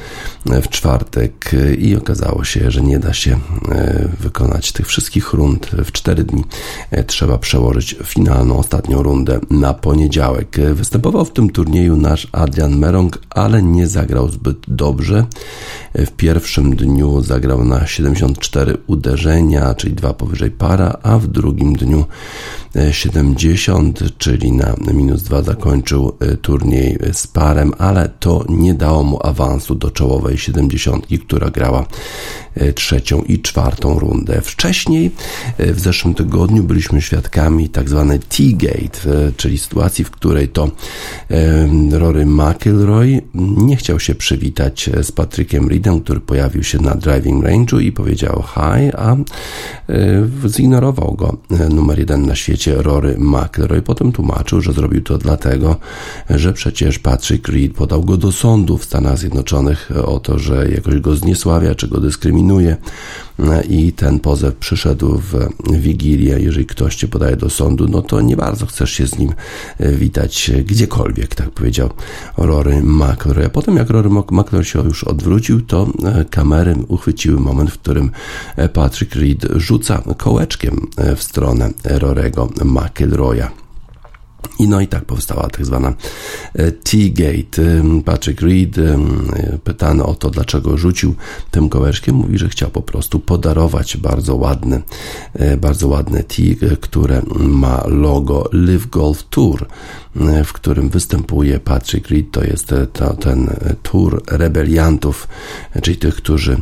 w 0.46 0.68
czwartek 0.68 1.50
i 1.78 1.96
okazało 1.96 2.44
się, 2.44 2.70
że 2.70 2.82
nie 2.82 2.98
da 2.98 3.12
się 3.12 3.38
e, 3.68 4.08
wykonać 4.20 4.72
tych 4.72 4.86
wszystkich 4.86 5.32
rund 5.32 5.66
w 5.84 5.92
cztery 5.92 6.24
dni. 6.24 6.44
Trzeba 7.06 7.38
przełożyć 7.38 7.96
finalną, 8.04 8.58
ostatnią 8.58 9.02
rundę 9.02 9.40
na 9.50 9.74
poniedziałek. 9.74 10.56
Występował 10.74 11.24
w 11.24 11.32
tym 11.36 11.50
turnieju 11.50 11.96
nasz 11.96 12.28
Adrian 12.32 12.78
Merong, 12.78 13.18
ale 13.30 13.62
nie 13.62 13.86
zagrał 13.86 14.28
zbyt 14.28 14.56
dobrze. 14.68 15.26
W 15.94 16.10
pierwszym 16.10 16.76
dniu 16.76 17.20
zagrał 17.20 17.64
na 17.64 17.86
74 17.86 18.76
uderzenia, 18.86 19.74
czyli 19.74 19.94
dwa 19.94 20.12
powyżej 20.12 20.50
para, 20.50 20.98
a 21.02 21.18
w 21.18 21.26
drugim 21.26 21.72
dniu 21.72 22.04
e, 22.76 22.92
70, 22.92 24.18
czyli 24.18 24.52
na 24.52 24.74
minus 24.92 25.22
2 25.22 25.42
zakończył 25.42 26.16
e, 26.20 26.36
turniej 26.36 26.98
z 27.12 27.26
parem, 27.26 27.72
ale 27.78 28.08
to 28.08 28.44
nie 28.48 28.74
dało 28.74 29.02
mu 29.02 29.26
awansu 29.26 29.74
do 29.74 29.90
czołowej 29.90 30.38
70, 30.38 31.06
która 31.26 31.50
grała 31.50 31.80
e, 31.80 31.86
trzecią 32.74 33.22
i 33.22 33.38
czwartą 33.38 33.98
rundę. 33.98 34.40
Wcześniej 34.42 35.10
e, 35.58 35.72
w 35.72 35.80
zeszłym 35.80 36.14
tygodniu 36.14 36.62
byliśmy 36.62 37.02
świadkami 37.02 37.68
tak 37.68 37.88
zwanej 37.88 38.18
T-Gate, 38.18 39.10
e, 39.10 39.32
czyli 39.36 39.58
sytuacji, 39.58 40.04
w 40.04 40.10
której 40.10 40.48
to 40.48 40.70
e, 41.30 41.98
Rory 41.98 42.26
McIlroy 42.26 43.22
nie 43.56 43.76
chciał 43.76 44.00
się 44.00 44.14
przywitać 44.14 44.90
z 45.02 45.12
Patrykiem 45.12 45.68
Reedem, 45.68 46.00
który 46.00 46.20
pojawił 46.20 46.62
się 46.62 46.78
na 46.78 46.94
driving 46.94 47.44
range'u 47.44 47.82
i 47.82 47.92
powiedział 47.92 48.44
hi, 48.54 48.90
a 48.96 49.16
e, 49.16 49.18
zignorował 50.48 51.14
go 51.14 51.36
e, 51.50 51.68
numer 51.68 51.98
jeden 51.98 52.26
na 52.26 52.34
świecie 52.34 52.74
Rory 52.74 53.16
McIlroy. 53.18 53.82
Potem 53.82 54.12
tłumaczył, 54.12 54.60
że 54.60 54.72
zrobił 54.72 55.02
to 55.02 55.18
dlatego, 55.18 55.76
że 56.30 56.52
przecież 56.52 56.98
Patrick 56.98 57.48
Reed 57.48 57.74
podał 57.74 58.04
go 58.04 58.16
do 58.16 58.32
sądu 58.32 58.78
w 58.78 58.84
Stanach 58.84 59.18
Zjednoczonych 59.18 59.90
o 60.04 60.20
to, 60.20 60.38
że 60.38 60.68
jakoś 60.70 61.00
go 61.00 61.16
zniesławia 61.16 61.74
czy 61.74 61.88
go 61.88 62.00
dyskryminuje 62.00 62.45
E, 63.38 63.64
i 63.64 63.92
ten 63.92 64.20
pozew 64.20 64.56
przyszedł 64.56 65.18
w 65.18 65.48
Wigilię. 65.80 66.40
Jeżeli 66.40 66.66
ktoś 66.66 66.96
cię 66.96 67.08
podaje 67.08 67.36
do 67.36 67.50
sądu, 67.50 67.88
no 67.88 68.02
to 68.02 68.20
nie 68.20 68.36
bardzo 68.36 68.66
chcesz 68.66 68.90
się 68.90 69.06
z 69.06 69.18
nim 69.18 69.32
e, 69.78 69.92
witać 69.92 70.50
gdziekolwiek, 70.64 71.34
tak 71.34 71.50
powiedział 71.50 71.90
Rory 72.36 72.82
McIlroy. 72.82 73.46
A 73.46 73.50
potem 73.50 73.76
jak 73.76 73.90
Rory 73.90 74.10
McIlroy 74.10 74.64
się 74.64 74.84
już 74.84 75.04
odwrócił, 75.04 75.60
to 75.60 75.86
e, 76.04 76.24
kamery 76.24 76.76
uchwyciły 76.88 77.40
moment, 77.40 77.70
w 77.70 77.78
którym 77.78 78.10
Patrick 78.72 79.14
Reed 79.14 79.46
rzuca 79.56 80.02
kołeczkiem 80.16 80.86
w 81.16 81.22
stronę 81.22 81.70
Rorego 81.84 82.48
McIlroya. 82.64 83.65
I 84.58 84.68
no 84.68 84.80
i 84.80 84.86
tak 84.86 85.04
powstała 85.04 85.48
tak 85.48 85.66
zwana 85.66 85.94
e, 86.54 86.72
T-Gate. 86.72 87.62
Ym, 87.62 88.02
Patrick 88.02 88.40
Reed, 88.40 88.78
ym, 88.78 89.32
pytany 89.64 90.04
o 90.04 90.14
to, 90.14 90.30
dlaczego 90.30 90.76
rzucił 90.76 91.14
tym 91.50 91.68
kołeczkiem, 91.68 92.14
mówi, 92.14 92.38
że 92.38 92.48
chciał 92.48 92.70
po 92.70 92.82
prostu 92.82 93.20
podarować 93.20 93.96
bardzo 93.96 94.36
ładny, 94.36 94.82
e, 95.34 95.56
bardzo 95.56 95.88
ładne 95.88 96.22
T, 96.24 96.42
e, 96.42 96.76
które 96.76 97.22
ma 97.38 97.82
logo 97.86 98.48
Live 98.52 98.86
Golf 98.90 99.24
Tour, 99.30 99.66
e, 100.20 100.44
w 100.44 100.52
którym 100.52 100.88
występuje 100.88 101.60
Patrick 101.60 102.08
Reed. 102.08 102.30
To 102.30 102.44
jest 102.44 102.72
e, 102.72 102.86
to, 102.86 103.14
ten 103.14 103.48
e, 103.48 103.74
tour 103.82 104.22
rebeliantów, 104.26 105.28
e, 105.72 105.80
czyli 105.80 105.96
tych, 105.96 106.14
którzy 106.14 106.60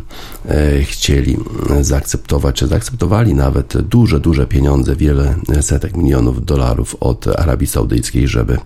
e, 0.49 0.83
chcieli 0.83 1.37
e, 1.70 1.85
zaakceptować, 1.85 2.57
czy 2.57 2.66
zaakceptowali 2.66 3.35
nawet 3.35 3.79
duże, 3.83 4.20
duże 4.20 4.47
pieniądze, 4.47 4.97
wiele 4.97 5.35
setek 5.61 5.97
milionów 5.97 6.44
dolarów 6.44 6.97
od 7.01 7.27
Arabii 7.27 7.66
Saudyjskiej, 7.74 8.28
żeby 8.28 8.58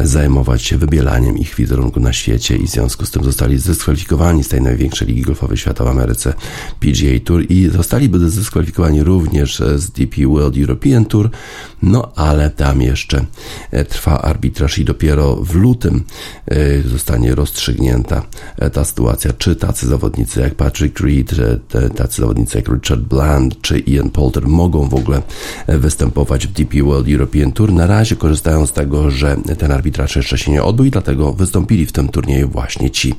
zajmować 0.00 0.62
się 0.62 0.78
wybielaniem 0.78 1.38
ich 1.38 1.54
wizerunku 1.54 2.00
na 2.00 2.12
świecie 2.12 2.56
i 2.56 2.66
w 2.66 2.70
związku 2.70 3.06
z 3.06 3.10
tym 3.10 3.24
zostali 3.24 3.58
zdyskwalifikowani 3.58 4.44
z 4.44 4.48
tej 4.48 4.62
największej 4.62 5.08
ligi 5.08 5.22
golfowej 5.22 5.56
świata 5.56 5.84
w 5.84 5.88
Ameryce 5.88 6.34
PGA 6.80 7.20
Tour 7.24 7.44
i 7.48 7.68
zostaliby 7.68 8.30
zdyskwalifikowani 8.30 9.02
również 9.02 9.62
z 9.76 9.90
DP 9.90 10.26
World 10.26 10.56
European 10.56 11.04
Tour, 11.04 11.30
no 11.82 12.12
ale 12.16 12.50
tam 12.50 12.82
jeszcze 12.82 13.24
e, 13.70 13.84
trwa 13.84 14.22
arbitraż 14.22 14.78
i 14.78 14.84
dopiero 14.84 15.36
w 15.36 15.54
lutym 15.54 16.04
e, 16.46 16.82
zostanie 16.82 17.34
rozstrzygnięta 17.34 18.22
e, 18.56 18.70
ta 18.70 18.84
sytuacja, 18.84 19.32
czy 19.32 19.56
tacy 19.56 19.86
zawodnicy 19.86 20.40
jak 20.40 20.54
Patrick 20.54 21.00
Reed, 21.00 21.34
tacy 21.96 22.20
zawodnicy 22.20 22.58
jak 22.58 22.68
Richard 22.68 23.00
Bland 23.00 23.60
czy 23.60 23.78
Ian 23.78 24.10
Poulter 24.10 24.48
mogą 24.48 24.88
w 24.88 24.94
ogóle 24.94 25.22
występować 25.68 26.46
w 26.46 26.52
DP 26.52 26.82
World 26.82 27.08
European 27.08 27.52
Tour. 27.52 27.72
Na 27.72 27.86
razie 27.86 28.16
korzystają 28.30 28.66
z 28.66 28.72
tego, 28.72 29.10
że 29.10 29.36
ten 29.58 29.72
arbitraż 29.72 30.16
jeszcze 30.16 30.38
się 30.38 30.52
nie 30.52 30.62
odbył 30.62 30.84
i 30.86 30.90
dlatego 30.90 31.32
wystąpili 31.32 31.86
w 31.86 31.92
tym 31.92 32.08
turnieju 32.08 32.48
właśnie 32.48 32.90
ci 32.90 33.14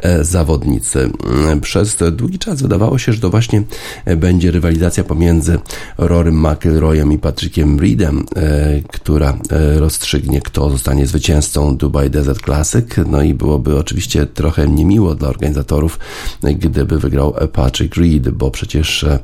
e, 0.00 0.24
zawodnicy. 0.24 1.10
Mm, 1.44 1.60
Przez 1.60 1.96
długi 2.12 2.38
czas 2.38 2.62
wydawało 2.62 2.98
się, 2.98 3.12
że 3.12 3.20
to 3.20 3.30
właśnie 3.30 3.62
e, 4.04 4.16
będzie 4.16 4.50
rywalizacja 4.50 5.04
pomiędzy 5.04 5.58
Rorym 5.98 6.46
McIlroyem 6.46 7.12
i 7.12 7.18
Patrickiem 7.18 7.80
Reedem, 7.80 8.24
e, 8.36 8.82
która 8.82 9.38
e, 9.50 9.78
rozstrzygnie, 9.78 10.40
kto 10.40 10.70
zostanie 10.70 11.06
zwycięzcą 11.06 11.76
Dubai 11.76 12.10
Desert 12.10 12.44
Classic. 12.44 12.86
No 13.06 13.22
i 13.22 13.34
byłoby 13.34 13.78
oczywiście 13.78 14.26
trochę 14.26 14.68
niemiło 14.68 15.14
dla 15.14 15.28
organizatorów, 15.28 15.98
e, 16.44 16.54
gdyby 16.54 16.98
wygrał 16.98 17.34
e, 17.38 17.48
Patrick 17.48 17.96
Reed, 17.96 18.30
bo 18.30 18.50
przecież 18.50 19.04
e, 19.04 19.18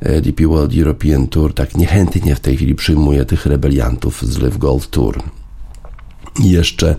e, 0.00 0.20
DP 0.20 0.46
World 0.46 0.76
European 0.78 1.26
Tour 1.28 1.54
tak 1.54 1.76
niechętnie 1.76 2.34
w 2.34 2.40
tej 2.40 2.56
chwili 2.56 2.74
przyjmuje 2.74 3.24
tych 3.24 3.46
rebeliantów 3.46 4.22
z 4.22 4.38
Live 4.38 4.58
Golf 4.62 4.86
Tour. 4.88 5.22
Jeszcze 6.40 6.96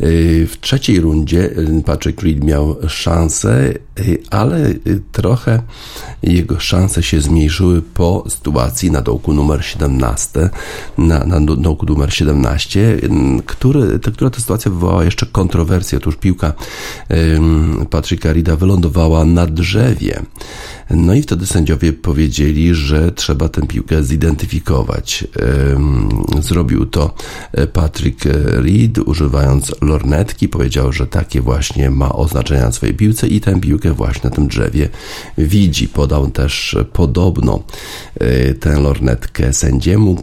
y, 0.00 0.46
w 0.50 0.60
trzeciej 0.60 1.00
rundzie 1.00 1.38
y, 1.58 1.82
Patrick 1.86 2.22
Reed 2.22 2.44
miał 2.44 2.76
szansę, 2.88 3.74
y, 4.00 4.18
ale 4.30 4.74
trochę 5.12 5.62
jego 6.22 6.60
szanse 6.60 7.02
się 7.02 7.20
zmniejszyły 7.20 7.82
po 7.82 8.24
sytuacji 8.28 8.90
na 8.90 9.02
dołku 9.02 9.32
numer 9.32 9.64
17, 9.64 10.50
na, 10.98 11.24
na 11.24 11.40
do- 11.40 11.56
dołku 11.56 11.86
numer 11.86 12.14
17, 12.14 12.80
y, 12.80 13.08
który, 13.46 13.98
ta, 13.98 14.10
która 14.10 14.30
to 14.30 14.40
sytuacja 14.40 14.70
wywołała 14.70 15.04
jeszcze 15.04 15.26
kontrowersję. 15.26 15.98
Otóż 15.98 16.16
piłka 16.16 16.52
Patricka 17.90 18.32
Reeda 18.32 18.56
wylądowała 18.56 19.24
na 19.24 19.46
drzewie 19.46 20.22
No 20.90 21.14
i 21.14 21.22
wtedy 21.22 21.46
sędziowie 21.46 21.92
powiedzieli, 21.92 22.74
że 22.74 23.12
trzeba 23.12 23.48
tę 23.48 23.66
piłkę 23.66 24.04
zidentyfikować. 24.04 25.24
Zrobił 26.40 26.86
to 26.86 27.14
Patrick 27.72 28.24
Reed, 28.44 28.98
używając 28.98 29.74
lornetki. 29.82 30.48
Powiedział, 30.48 30.92
że 30.92 31.06
takie 31.06 31.40
właśnie 31.40 31.90
ma 31.90 32.12
oznaczenia 32.12 32.62
na 32.62 32.72
swojej 32.72 32.94
piłce 32.94 33.28
i 33.28 33.40
tę 33.40 33.60
piłkę 33.60 33.92
właśnie 33.92 34.30
na 34.30 34.36
tym 34.36 34.48
drzewie 34.48 34.88
widzi. 35.38 35.88
Podał 35.88 36.30
też 36.30 36.76
podobno 36.92 37.62
tę 38.60 38.80
lornetkę 38.80 39.52
sędziemu, 39.52 40.22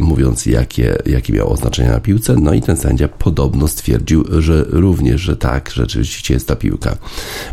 mówiąc 0.00 0.46
jakie, 0.46 0.98
jakie 1.06 1.32
miał 1.32 1.52
oznaczenia 1.52 1.92
na 1.92 2.00
piłce. 2.00 2.36
No 2.40 2.54
i 2.54 2.60
ten 2.60 2.76
sędzia 2.76 3.08
podobno 3.08 3.68
stwierdził, 3.68 4.24
że 4.38 4.64
również, 4.68 5.20
że 5.20 5.36
tak, 5.36 5.70
rzeczywiście 5.74 6.34
jest 6.34 6.48
ta 6.48 6.56
piłka. 6.56 6.96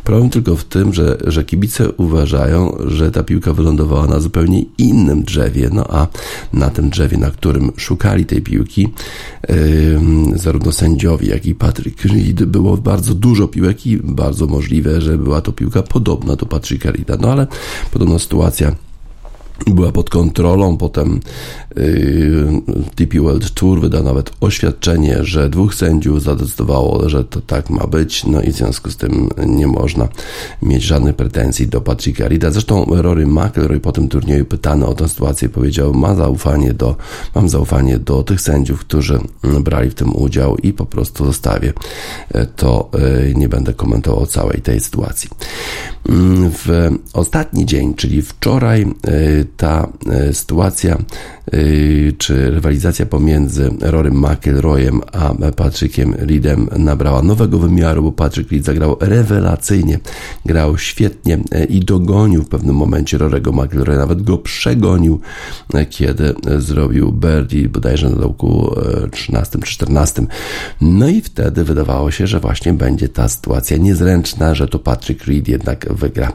Problem 0.03 0.29
tylko 0.29 0.55
w 0.55 0.63
tym, 0.63 0.93
że, 0.93 1.17
że 1.27 1.43
kibice 1.43 1.91
uważają, 1.91 2.38
że 2.87 3.11
ta 3.11 3.23
piłka 3.23 3.53
wylądowała 3.53 4.07
na 4.07 4.19
zupełnie 4.19 4.63
innym 4.77 5.23
drzewie, 5.23 5.69
no 5.73 5.85
a 5.89 6.07
na 6.53 6.69
tym 6.69 6.89
drzewie, 6.89 7.17
na 7.17 7.31
którym 7.31 7.71
szukali 7.77 8.25
tej 8.25 8.41
piłki, 8.41 8.87
zarówno 10.35 10.71
sędziowie, 10.71 11.27
jak 11.27 11.45
i 11.45 11.55
Patrick 11.55 12.05
Reed, 12.05 12.45
było 12.45 12.77
bardzo 12.77 13.15
dużo 13.15 13.47
piłek 13.47 13.87
i 13.87 13.97
bardzo 13.97 14.47
możliwe, 14.47 15.01
że 15.01 15.17
była 15.17 15.41
to 15.41 15.51
piłka 15.51 15.83
podobna 15.83 16.35
do 16.35 16.45
Patricka 16.45 16.91
Reeda. 16.91 17.17
No 17.21 17.31
ale 17.31 17.47
podobna 17.91 18.19
sytuacja 18.19 18.75
była 19.67 19.91
pod 19.91 20.09
kontrolą, 20.09 20.77
potem 20.77 21.19
yy, 21.75 22.61
DP 22.97 23.19
World 23.19 23.53
Tour 23.53 23.81
wyda 23.81 24.03
nawet 24.03 24.31
oświadczenie, 24.41 25.17
że 25.21 25.49
dwóch 25.49 25.75
sędziów 25.75 26.23
zadecydowało, 26.23 27.09
że 27.09 27.23
to 27.23 27.41
tak 27.41 27.69
ma 27.69 27.87
być, 27.87 28.25
no 28.25 28.41
i 28.41 28.51
w 28.51 28.55
związku 28.55 28.91
z 28.91 28.97
tym 28.97 29.29
nie 29.45 29.67
można 29.67 30.07
mieć 30.61 30.83
żadnych 30.83 31.15
pretensji 31.15 31.67
do 31.67 31.81
Patricka 31.81 32.27
Rida. 32.27 32.51
Zresztą 32.51 32.85
Rory 32.89 33.27
McIlroy 33.27 33.79
po 33.79 33.91
tym 33.91 34.07
turnieju 34.07 34.45
pytany 34.45 34.85
o 34.85 34.93
tę 34.93 35.09
sytuację 35.09 35.49
powiedział, 35.49 35.93
ma 35.93 36.15
zaufanie 36.15 36.73
do, 36.73 36.95
mam 37.35 37.49
zaufanie 37.49 37.99
do 37.99 38.23
tych 38.23 38.41
sędziów, 38.41 38.79
którzy 38.79 39.19
brali 39.61 39.89
w 39.89 39.95
tym 39.95 40.15
udział 40.15 40.57
i 40.57 40.73
po 40.73 40.85
prostu 40.85 41.25
zostawię 41.25 41.73
to, 42.55 42.89
yy, 42.93 43.33
nie 43.35 43.49
będę 43.49 43.73
komentował 43.73 44.25
całej 44.25 44.61
tej 44.61 44.79
sytuacji. 44.79 45.29
Mm, 46.09 46.51
w 46.51 46.89
ostatni 47.13 47.65
dzień, 47.65 47.93
czyli 47.93 48.21
wczoraj, 48.21 48.79
yy, 48.79 49.45
ta 49.57 49.89
e, 50.11 50.33
sytuacja 50.33 50.97
Y, 51.53 52.13
czy 52.17 52.51
rywalizacja 52.51 53.05
pomiędzy 53.05 53.69
Rorym 53.81 54.25
McIlroyem 54.25 55.01
a 55.11 55.51
Patrickiem 55.55 56.13
Reedem 56.17 56.69
nabrała 56.77 57.21
nowego 57.21 57.59
wymiaru, 57.59 58.03
bo 58.03 58.11
Patrick 58.11 58.51
Reed 58.51 58.65
zagrał 58.65 58.97
rewelacyjnie, 58.99 59.99
grał 60.45 60.77
świetnie 60.77 61.35
y, 61.35 61.65
i 61.65 61.79
dogonił 61.79 62.43
w 62.43 62.49
pewnym 62.49 62.75
momencie 62.75 63.17
Rorego 63.17 63.51
McIlroya, 63.51 63.97
nawet 63.97 64.21
go 64.21 64.37
przegonił, 64.37 65.19
kiedy 65.89 66.33
zrobił 66.57 67.11
birdie 67.11 67.69
bodajże 67.69 68.09
na 68.09 68.15
dołku 68.15 68.75
13 69.11 69.59
czy 69.59 69.71
14. 69.71 70.25
No 70.81 71.07
i 71.07 71.21
wtedy 71.21 71.63
wydawało 71.63 72.11
się, 72.11 72.27
że 72.27 72.39
właśnie 72.39 72.73
będzie 72.73 73.09
ta 73.09 73.27
sytuacja 73.27 73.77
niezręczna, 73.77 74.55
że 74.55 74.67
to 74.67 74.79
Patrick 74.79 75.25
Reed 75.25 75.47
jednak 75.47 75.93
wygra 75.93 76.31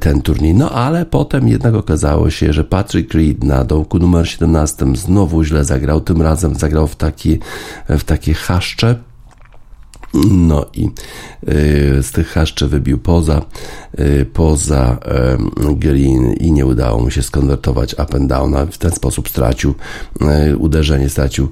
ten 0.00 0.22
turniej. 0.22 0.54
No 0.54 0.70
ale 0.70 1.06
potem 1.06 1.48
jednak 1.48 1.74
okazało 1.74 2.30
się, 2.30 2.37
że 2.50 2.64
Patrick 2.64 3.14
Reed 3.14 3.44
na 3.44 3.64
dołku 3.64 3.98
numer 3.98 4.28
17 4.28 4.86
znowu 4.94 5.44
źle 5.44 5.64
zagrał, 5.64 6.00
tym 6.00 6.22
razem 6.22 6.54
zagrał 6.54 6.86
w, 6.86 6.96
taki, 6.96 7.38
w 7.88 8.04
takie 8.04 8.34
chaszcze 8.34 8.96
no 10.14 10.66
i 10.74 10.84
y, 10.84 12.02
z 12.02 12.12
tych 12.12 12.28
haszczy 12.28 12.68
wybił 12.68 12.98
poza, 12.98 13.42
y, 14.00 14.26
poza 14.32 14.98
green 15.56 16.32
i 16.32 16.52
nie 16.52 16.66
udało 16.66 17.00
mu 17.00 17.10
się 17.10 17.22
skonwertować 17.22 17.94
up 17.94 18.16
and 18.16 18.26
down. 18.26 18.54
W 18.70 18.78
ten 18.78 18.90
sposób 18.90 19.28
stracił 19.28 19.74
y, 20.50 20.56
uderzenie, 20.56 21.08
stracił, 21.08 21.48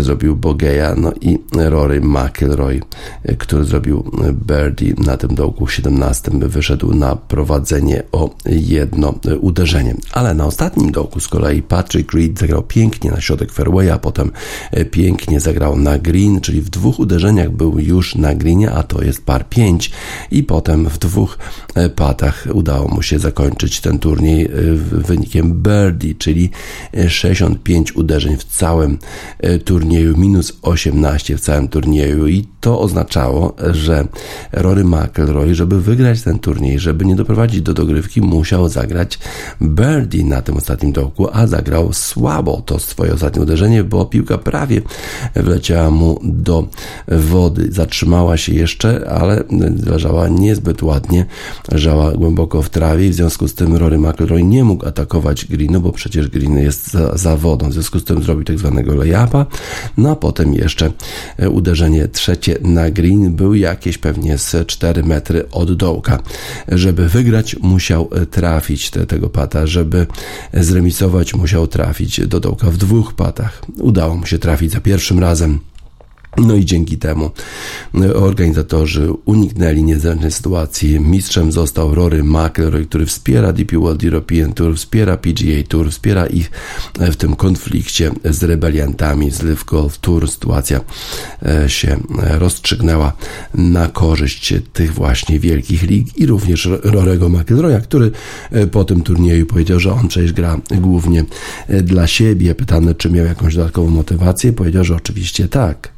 zrobił 0.00 0.36
Bogeja. 0.36 0.94
No 0.96 1.12
i 1.20 1.38
Rory 1.54 2.00
McIlroy, 2.00 2.80
który 3.38 3.64
zrobił 3.64 4.04
birdie 4.32 4.94
na 4.98 5.16
tym 5.16 5.34
dołku 5.34 5.68
17, 5.68 6.30
wyszedł 6.34 6.94
na 6.94 7.16
prowadzenie 7.16 8.02
o 8.12 8.30
jedno 8.46 9.14
uderzenie. 9.40 9.94
Ale 10.12 10.34
na 10.34 10.46
ostatnim 10.46 10.92
dołku 10.92 11.20
z 11.20 11.28
kolei 11.28 11.62
Patrick 11.62 12.12
Reed 12.12 12.38
zagrał 12.38 12.62
pięknie 12.62 13.10
na 13.10 13.20
środek 13.20 13.52
fairwaya, 13.52 13.98
potem 14.02 14.30
pięknie 14.90 15.40
zagrał 15.40 15.76
na 15.76 15.98
green, 15.98 16.40
czyli 16.40 16.60
w 16.60 16.70
dwóch 16.70 16.98
uderzeniach 16.98 17.50
był 17.50 17.78
już 17.78 18.01
na 18.14 18.34
greenie, 18.34 18.70
a 18.70 18.82
to 18.82 19.02
jest 19.02 19.24
par 19.24 19.48
5 19.48 19.90
i 20.30 20.42
potem 20.42 20.88
w 20.88 20.98
dwóch 20.98 21.38
e, 21.74 21.88
patach 21.88 22.46
udało 22.52 22.88
mu 22.88 23.02
się 23.02 23.18
zakończyć 23.18 23.80
ten 23.80 23.98
turniej 23.98 24.44
e, 24.44 24.50
wynikiem 24.92 25.62
birdie, 25.62 26.14
czyli 26.14 26.50
65 27.08 27.90
e, 27.90 27.94
uderzeń 27.94 28.36
w 28.36 28.44
całym 28.44 28.98
turnieju, 29.64 30.16
minus 30.16 30.52
18 30.62 31.36
w 31.36 31.40
całym 31.40 31.68
turnieju. 31.68 32.26
I 32.26 32.46
to 32.60 32.80
oznaczało, 32.80 33.56
że 33.70 34.06
Rory 34.52 34.84
McIlroy, 34.84 35.54
żeby 35.54 35.80
wygrać 35.80 36.22
ten 36.22 36.38
turniej, 36.38 36.78
żeby 36.78 37.04
nie 37.04 37.16
doprowadzić 37.16 37.62
do 37.62 37.74
dogrywki, 37.74 38.20
musiał 38.20 38.68
zagrać 38.68 39.18
birdie 39.62 40.24
na 40.24 40.42
tym 40.42 40.56
ostatnim 40.56 40.92
dołku, 40.92 41.28
a 41.32 41.46
zagrał 41.46 41.92
słabo 41.92 42.62
to 42.66 42.78
swoje 42.78 43.14
ostatnie 43.14 43.42
uderzenie, 43.42 43.84
bo 43.84 44.06
piłka 44.06 44.38
prawie 44.38 44.82
wleciała 45.34 45.90
mu 45.90 46.20
do 46.22 46.68
wody 47.08 47.72
zatrzymała 47.82 48.36
się 48.36 48.54
jeszcze, 48.54 49.08
ale 49.10 49.44
leżała 49.86 50.28
niezbyt 50.28 50.82
ładnie, 50.82 51.26
leżała 51.72 52.12
głęboko 52.12 52.62
w 52.62 52.70
trawie 52.70 53.06
i 53.06 53.10
w 53.10 53.14
związku 53.14 53.48
z 53.48 53.54
tym 53.54 53.76
Rory 53.76 53.98
McIlroy 53.98 54.44
nie 54.44 54.64
mógł 54.64 54.86
atakować 54.86 55.44
greenu, 55.44 55.80
bo 55.80 55.92
przecież 55.92 56.28
green 56.28 56.58
jest 56.58 56.90
za, 56.90 57.16
za 57.16 57.36
wodą. 57.36 57.70
W 57.70 57.72
związku 57.72 57.98
z 57.98 58.04
tym 58.04 58.22
zrobił 58.22 58.44
tak 58.44 58.58
zwanego 58.58 58.94
layupa, 58.94 59.46
no 59.96 60.10
a 60.10 60.16
potem 60.16 60.54
jeszcze 60.54 60.92
e, 61.38 61.50
uderzenie 61.50 62.08
trzecie 62.08 62.58
na 62.60 62.90
green 62.90 63.36
był 63.36 63.54
jakieś 63.54 63.98
pewnie 63.98 64.38
z 64.38 64.66
4 64.66 65.02
metry 65.02 65.50
od 65.50 65.72
dołka. 65.72 66.18
Żeby 66.68 67.08
wygrać 67.08 67.56
musiał 67.62 68.08
e, 68.12 68.26
trafić 68.26 68.90
te, 68.90 69.06
tego 69.06 69.28
pata, 69.28 69.66
żeby 69.66 70.06
zremisować 70.54 71.34
musiał 71.34 71.66
trafić 71.66 72.26
do 72.26 72.40
dołka 72.40 72.70
w 72.70 72.76
dwóch 72.76 73.14
patach. 73.14 73.62
Udało 73.78 74.16
mu 74.16 74.26
się 74.26 74.38
trafić 74.38 74.72
za 74.72 74.80
pierwszym 74.80 75.18
razem. 75.18 75.71
No 76.36 76.54
i 76.54 76.64
dzięki 76.64 76.98
temu 76.98 77.30
e, 77.94 78.14
organizatorzy 78.14 79.12
uniknęli 79.24 79.82
niezręcznej 79.82 80.32
sytuacji. 80.32 81.00
Mistrzem 81.00 81.52
został 81.52 81.94
Rory 81.94 82.24
McIlroy, 82.24 82.86
który 82.86 83.06
wspiera 83.06 83.52
DP 83.52 83.78
World 83.78 84.04
European 84.04 84.52
Tour, 84.52 84.76
wspiera 84.76 85.16
PGA 85.16 85.62
Tour, 85.68 85.90
wspiera 85.90 86.26
ich 86.26 86.50
e, 86.98 87.12
w 87.12 87.16
tym 87.16 87.36
konflikcie 87.36 88.10
z 88.24 88.42
rebeliantami 88.42 89.30
z 89.30 89.42
Live 89.42 89.64
Golf 89.64 89.98
Tour. 89.98 90.30
Sytuacja 90.30 90.80
e, 91.42 91.68
się 91.68 91.96
rozstrzygnęła 92.38 93.12
na 93.54 93.88
korzyść 93.88 94.54
tych 94.72 94.94
właśnie 94.94 95.40
wielkich 95.40 95.82
lig 95.82 96.18
i 96.18 96.26
również 96.26 96.68
Rorego 96.82 97.28
McIlroya, 97.28 97.80
który 97.80 98.10
po 98.70 98.84
tym 98.84 99.02
turnieju 99.02 99.46
powiedział, 99.46 99.80
że 99.80 99.92
on 99.92 100.08
przecież 100.08 100.32
gra 100.32 100.60
głównie 100.80 101.24
dla 101.82 102.06
siebie. 102.06 102.54
Pytany, 102.54 102.94
czy 102.94 103.10
miał 103.10 103.26
jakąś 103.26 103.56
dodatkową 103.56 103.90
motywację, 103.90 104.52
powiedział, 104.52 104.84
że 104.84 104.96
oczywiście 104.96 105.48
tak 105.48 105.91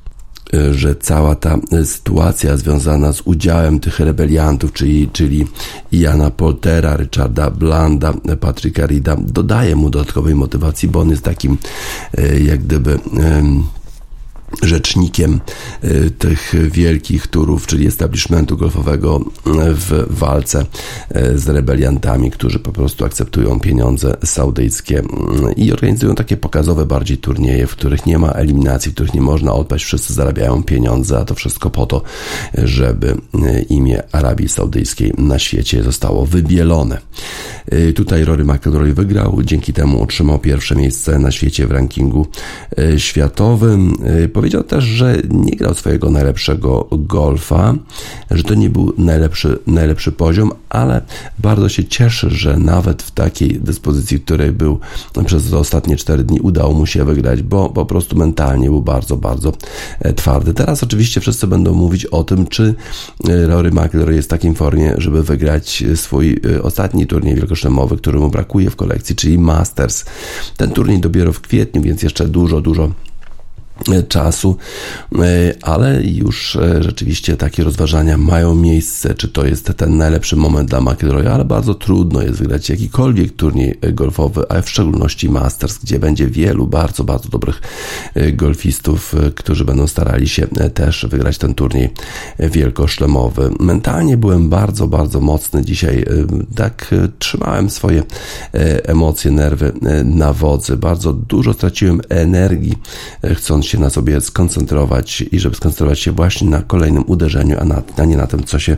że 0.72 0.96
cała 0.96 1.34
ta 1.34 1.58
sytuacja 1.84 2.56
związana 2.56 3.12
z 3.12 3.20
udziałem 3.20 3.80
tych 3.80 4.00
rebeliantów, 4.00 4.72
czyli, 4.72 5.08
czyli 5.12 5.46
Jana 5.92 6.30
Poltera, 6.30 6.96
Richarda 6.96 7.50
Blanda, 7.50 8.12
Patryka 8.40 8.86
Rida, 8.86 9.16
dodaje 9.18 9.76
mu 9.76 9.90
dodatkowej 9.90 10.34
motywacji, 10.34 10.88
bo 10.88 11.00
on 11.00 11.10
jest 11.10 11.22
takim 11.22 11.58
e, 12.18 12.40
jak 12.40 12.60
gdyby 12.60 12.98
rzecznikiem 14.62 15.40
y, 15.84 16.10
tych 16.10 16.54
wielkich 16.70 17.26
turów, 17.26 17.66
czyli 17.66 17.86
establishmentu 17.86 18.56
golfowego 18.56 19.20
w 19.74 20.06
walce 20.10 20.66
y, 21.16 21.38
z 21.38 21.48
rebeliantami, 21.48 22.30
którzy 22.30 22.58
po 22.58 22.72
prostu 22.72 23.04
akceptują 23.04 23.60
pieniądze 23.60 24.16
saudyjskie 24.24 24.98
y, 24.98 25.04
i 25.56 25.72
organizują 25.72 26.14
takie 26.14 26.36
pokazowe 26.36 26.86
bardziej 26.86 27.18
turnieje, 27.18 27.66
w 27.66 27.72
których 27.72 28.06
nie 28.06 28.18
ma 28.18 28.30
eliminacji, 28.30 28.90
w 28.90 28.94
których 28.94 29.14
nie 29.14 29.20
można 29.20 29.52
odpaść, 29.52 29.84
wszyscy 29.84 30.12
zarabiają 30.12 30.62
pieniądze, 30.62 31.18
a 31.18 31.24
to 31.24 31.34
wszystko 31.34 31.70
po 31.70 31.86
to, 31.86 32.02
żeby 32.64 33.16
imię 33.68 34.02
Arabii 34.12 34.48
Saudyjskiej 34.48 35.12
na 35.18 35.38
świecie 35.38 35.82
zostało 35.82 36.26
wybielone. 36.26 36.98
Y, 37.72 37.92
Tutaj 37.92 38.24
Rory 38.24 38.44
McIlroy 38.44 38.94
wygrał, 38.94 39.42
dzięki 39.42 39.72
temu 39.72 40.02
otrzymał 40.02 40.38
pierwsze 40.38 40.76
miejsce 40.76 41.18
na 41.18 41.30
świecie 41.30 41.66
w 41.66 41.70
rankingu 41.70 42.26
y, 42.78 43.00
światowym. 43.00 43.94
Powiedział 44.44 44.64
też, 44.64 44.84
że 44.84 45.16
nie 45.30 45.56
grał 45.56 45.74
swojego 45.74 46.10
najlepszego 46.10 46.88
golfa, 46.92 47.74
że 48.30 48.42
to 48.42 48.54
nie 48.54 48.70
był 48.70 48.92
najlepszy, 48.98 49.58
najlepszy 49.66 50.12
poziom, 50.12 50.52
ale 50.68 51.00
bardzo 51.38 51.68
się 51.68 51.84
cieszy, 51.84 52.30
że 52.30 52.56
nawet 52.56 53.02
w 53.02 53.10
takiej 53.10 53.60
dyspozycji, 53.60 54.18
w 54.18 54.24
której 54.24 54.52
był 54.52 54.78
przez 55.26 55.52
ostatnie 55.52 55.96
4 55.96 56.24
dni, 56.24 56.40
udało 56.40 56.74
mu 56.74 56.86
się 56.86 57.04
wygrać, 57.04 57.42
bo 57.42 57.70
po 57.70 57.86
prostu 57.86 58.16
mentalnie 58.16 58.68
był 58.68 58.82
bardzo, 58.82 59.16
bardzo 59.16 59.52
e, 60.00 60.12
twardy. 60.12 60.54
Teraz 60.54 60.82
oczywiście 60.82 61.20
wszyscy 61.20 61.46
będą 61.46 61.74
mówić 61.74 62.06
o 62.06 62.24
tym, 62.24 62.46
czy 62.46 62.74
e, 63.28 63.46
Rory 63.46 63.70
McIlroy 63.70 64.14
jest 64.14 64.28
w 64.28 64.30
takiej 64.30 64.54
formie, 64.54 64.94
żeby 64.98 65.22
wygrać 65.22 65.84
swój 65.94 66.40
e, 66.56 66.62
ostatni 66.62 67.06
turniej 67.06 67.34
wielkoszlemowy, 67.34 67.96
który 67.96 68.18
mu 68.18 68.30
brakuje 68.30 68.70
w 68.70 68.76
kolekcji, 68.76 69.16
czyli 69.16 69.38
Masters. 69.38 70.04
Ten 70.56 70.70
turniej 70.70 71.00
dopiero 71.00 71.32
w 71.32 71.40
kwietniu, 71.40 71.82
więc 71.82 72.02
jeszcze 72.02 72.28
dużo, 72.28 72.60
dużo 72.60 72.90
czasu, 74.08 74.56
e, 75.14 75.18
ale 75.62 76.02
już 76.02 76.56
e, 76.56 76.82
rzeczywiście 76.82 77.36
takie 77.36 77.64
rozważania 77.64 78.18
mają 78.18 78.54
miejsce, 78.54 79.14
czy 79.14 79.28
to 79.28 79.46
jest 79.46 79.72
ten 79.76 79.96
najlepszy 79.96 80.36
moment 80.36 80.70
dla 80.70 80.80
McIlroya, 80.80 81.26
ale 81.26 81.44
bardzo 81.44 81.74
trudno 81.74 82.22
jest 82.22 82.38
wygrać 82.38 82.68
jakikolwiek 82.68 83.36
turniej 83.36 83.78
golfowy, 83.92 84.42
a 84.48 84.62
w 84.62 84.70
szczególności 84.70 85.30
Masters, 85.30 85.78
gdzie 85.78 85.98
będzie 85.98 86.26
wielu 86.26 86.66
bardzo, 86.66 87.04
bardzo 87.04 87.28
dobrych 87.28 87.62
e, 88.14 88.32
golfistów, 88.32 89.14
którzy 89.34 89.64
będą 89.64 89.86
starali 89.86 90.28
się 90.28 90.46
też 90.74 91.06
wygrać 91.10 91.38
ten 91.38 91.54
turniej 91.54 91.90
wielkoszlemowy. 92.38 93.50
Mentalnie 93.60 94.16
byłem 94.16 94.48
bardzo, 94.48 94.86
bardzo 94.86 95.20
mocny 95.20 95.64
dzisiaj, 95.64 96.04
tak 96.54 96.94
trzymałem 97.18 97.70
swoje 97.70 98.02
emocje, 98.82 99.30
nerwy 99.30 99.72
na 100.04 100.32
wodzy, 100.32 100.76
bardzo 100.76 101.12
dużo 101.12 101.52
straciłem 101.52 102.00
energii, 102.08 102.74
chcąc 103.34 103.63
się 103.66 103.78
na 103.78 103.90
sobie 103.90 104.20
skoncentrować 104.20 105.24
i 105.32 105.38
żeby 105.38 105.56
skoncentrować 105.56 106.00
się 106.00 106.12
właśnie 106.12 106.50
na 106.50 106.62
kolejnym 106.62 107.04
uderzeniu, 107.06 107.56
a, 107.60 107.64
na, 107.64 107.82
a 107.96 108.04
nie 108.04 108.16
na 108.16 108.26
tym, 108.26 108.44
co 108.44 108.58
się 108.58 108.76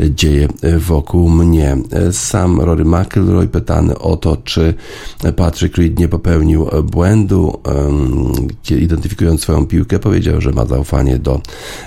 dzieje 0.00 0.48
wokół 0.78 1.28
mnie. 1.28 1.76
Sam 2.12 2.60
Rory 2.60 2.84
McIlroy 2.84 3.48
pytany 3.48 3.98
o 3.98 4.16
to, 4.16 4.36
czy 4.36 4.74
Patrick 5.36 5.76
Reed 5.78 5.98
nie 5.98 6.08
popełnił 6.08 6.66
błędu, 6.84 7.60
identyfikując 8.70 9.40
swoją 9.40 9.66
piłkę, 9.66 9.98
powiedział, 9.98 10.40
że 10.40 10.50
ma 10.50 10.66
zaufanie 10.66 11.18
do 11.18 11.40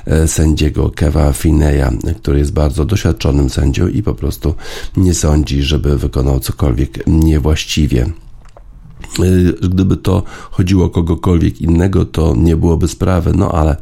e, 0.05 0.27
sędziego 0.27 0.91
Keva 0.95 1.33
Fineya, 1.33 1.97
który 2.21 2.39
jest 2.39 2.53
bardzo 2.53 2.85
doświadczonym 2.85 3.49
sędzią 3.49 3.87
i 3.87 4.03
po 4.03 4.13
prostu 4.13 4.55
nie 4.97 5.13
sądzi, 5.13 5.61
żeby 5.61 5.97
wykonał 5.97 6.39
cokolwiek 6.39 7.07
niewłaściwie. 7.07 8.05
Y, 9.19 9.69
gdyby 9.69 9.97
to 9.97 10.23
chodziło 10.51 10.85
o 10.85 10.89
kogokolwiek 10.89 11.61
innego, 11.61 12.05
to 12.05 12.33
nie 12.37 12.55
byłoby 12.55 12.87
sprawy, 12.87 13.31
no 13.35 13.51
ale 13.51 13.77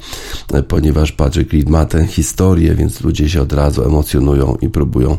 e, 0.53 0.63
ponieważ 0.63 1.11
Patrick 1.11 1.53
Reed 1.53 1.69
ma 1.69 1.85
tę 1.85 2.07
historię, 2.07 2.75
więc 2.75 3.01
ludzie 3.01 3.29
się 3.29 3.41
od 3.41 3.53
razu 3.53 3.83
emocjonują 3.83 4.57
i 4.61 4.69
próbują 4.69 5.17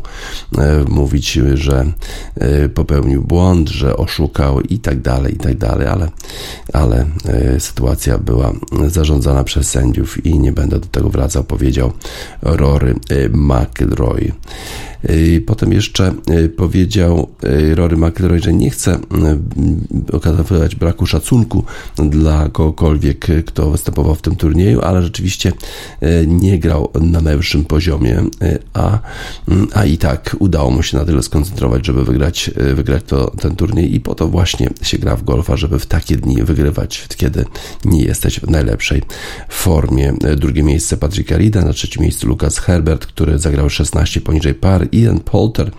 e, 0.57 0.85
mówić, 0.89 1.39
że 1.53 1.91
e, 2.35 2.69
popełnił 2.69 3.23
błąd, 3.23 3.69
że 3.69 3.97
oszukał 3.97 4.61
i 4.61 4.79
tak 4.79 5.01
dalej, 5.01 5.33
i 5.33 5.37
tak 5.37 5.57
dalej, 5.57 5.87
ale, 5.87 6.09
ale 6.73 7.05
sytuacja 7.59 8.17
była 8.17 8.53
zarządzana 8.87 9.43
przez 9.43 9.69
sędziów 9.69 10.25
i 10.25 10.39
nie 10.39 10.51
będę 10.51 10.79
do 10.79 10.87
tego 10.87 11.09
wracał, 11.09 11.43
powiedział 11.43 11.91
Rory 12.41 12.95
McIlroy. 13.33 14.31
Potem 15.45 15.73
jeszcze 15.73 16.13
powiedział 16.57 17.27
Rory 17.75 17.97
McIlroy, 17.97 18.39
że 18.39 18.53
nie 18.53 18.69
chce 18.69 18.99
okazywać 20.11 20.75
braku 20.75 21.05
szacunku 21.05 21.63
dla 21.97 22.49
kogokolwiek, 22.49 23.27
kto 23.45 23.71
występował 23.71 24.15
w 24.15 24.21
tym 24.21 24.35
turnieju, 24.35 24.81
ale 24.81 25.01
rzeczywiście 25.01 25.53
nie 26.27 26.59
grał 26.59 26.91
na 27.01 27.21
najwyższym 27.21 27.65
poziomie, 27.65 28.23
a, 28.73 28.99
a 29.73 29.85
i 29.85 29.97
tak 29.97 30.35
udało 30.39 30.71
mu 30.71 30.83
się 30.83 30.97
na 30.97 31.05
tyle 31.05 31.23
skoncentrować, 31.23 31.85
żeby 31.85 32.05
wygrać, 32.05 32.51
wygrać 32.73 33.03
to, 33.07 33.31
ten 33.31 33.55
turniej 33.55 33.95
i 33.95 33.99
po 33.99 34.15
to 34.15 34.27
właśnie 34.27 34.69
się 34.81 34.97
gra 34.97 35.15
w 35.15 35.23
golfa, 35.23 35.57
żeby 35.57 35.79
w 35.79 35.85
takie 35.85 36.17
dni 36.17 36.43
wygrywać, 36.43 37.07
kiedy 37.17 37.45
nie 37.85 38.03
jesteś 38.03 38.39
w 38.39 38.49
najlepszej 38.49 39.01
formie. 39.49 40.13
Drugie 40.37 40.63
miejsce 40.63 40.97
Patricka 40.97 41.37
Rida, 41.37 41.61
na 41.61 41.73
trzecim 41.73 42.01
miejscu 42.01 42.27
Lucas 42.27 42.57
Herbert, 42.57 43.05
który 43.05 43.39
zagrał 43.39 43.69
16 43.69 44.21
poniżej 44.21 44.53
par, 44.53 44.87
Ian 44.91 45.19
Polter 45.19 45.71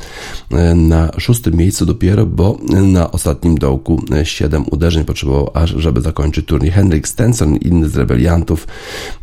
na 0.75 1.11
szóstym 1.19 1.55
miejscu 1.55 1.87
dopiero, 1.87 2.27
bo 2.27 2.59
na 2.83 3.11
ostatnim 3.11 3.59
dołku 3.59 4.03
7 4.25 4.65
uderzeń 4.71 5.05
potrzebował, 5.05 5.51
aż 5.55 5.71
żeby 5.71 6.01
zakończyć 6.01 6.47
turniej. 6.47 6.73
Henrik 6.73 7.09
Stenson, 7.09 7.57
inny 7.57 7.89
z 7.89 7.97
rebeliantów, 7.97 8.67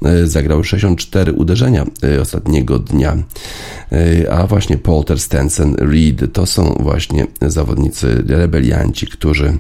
e, 0.06 0.28
zagrał 0.28 0.63
64 0.63 1.34
uderzenia 1.34 1.86
e, 2.04 2.21
ostatniego 2.21 2.80
dnia. 2.80 3.17
E, 3.91 4.34
a 4.34 4.48
właśnie 4.48 4.78
Polter, 4.78 5.19
Stenson, 5.19 5.76
Reed 5.76 6.34
to 6.34 6.45
są 6.45 6.78
właśnie 6.80 7.28
zawodnicy 7.41 8.24
rebelianci, 8.28 9.08
którzy 9.08 9.58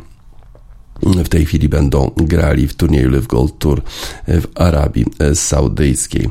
w 1.03 1.29
tej 1.29 1.45
chwili 1.45 1.69
będą 1.69 2.11
grali 2.17 2.67
w 2.67 2.73
turnieju 2.73 3.09
Live 3.09 3.27
Gold 3.27 3.59
Tour 3.59 3.81
w 4.27 4.45
Arabii 4.55 5.05
Saudyjskiej. 5.33 6.29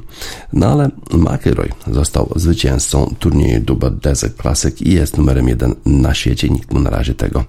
No 0.53 0.67
ale 0.67 0.91
McIlroy 1.13 1.69
został 1.93 2.33
zwycięzcą 2.37 3.15
turnieju 3.19 3.61
Dubai 3.61 3.91
Desert 3.91 4.43
Classic 4.43 4.83
i 4.83 4.93
jest 4.93 5.17
numerem 5.17 5.49
jeden 5.49 5.75
na 5.87 6.15
świecie. 6.15 6.49
Nikt 6.49 6.73
mu 6.73 6.81
na 6.81 6.91
razie 6.91 7.15
tego 7.15 7.45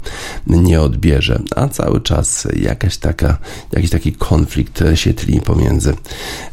nie 0.48 0.82
odbierze, 0.82 1.42
a 1.56 1.68
cały 1.68 2.02
czas 2.02 2.48
jakaś 2.56 2.98
taka, 2.98 3.38
jakiś 3.72 3.90
taki 3.90 4.14
konflikt 4.14 4.84
się 4.96 5.14
tli 5.14 5.42
pomiędzy 5.42 5.94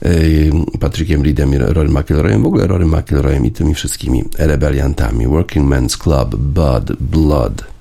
yy, 0.02 0.78
Patrickiem 0.80 1.22
Reedem 1.22 1.54
i 1.54 1.58
Rory 1.58 1.88
McIlroyem, 1.88 2.42
w 2.42 2.46
ogóle 2.46 2.66
Rory 2.66 2.86
McIlroyem 2.86 3.46
i 3.46 3.50
tymi 3.50 3.74
wszystkimi 3.74 4.24
rebeliantami. 4.38 5.26
Working 5.26 5.70
Men's 5.70 5.98
Club, 5.98 6.36
Bud, 6.36 6.96
Blood. 7.00 7.72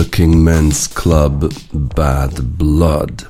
Working 0.00 0.34
Men's 0.34 0.88
Club 0.88 1.54
Bad 1.72 2.40
Blood. 2.40 3.26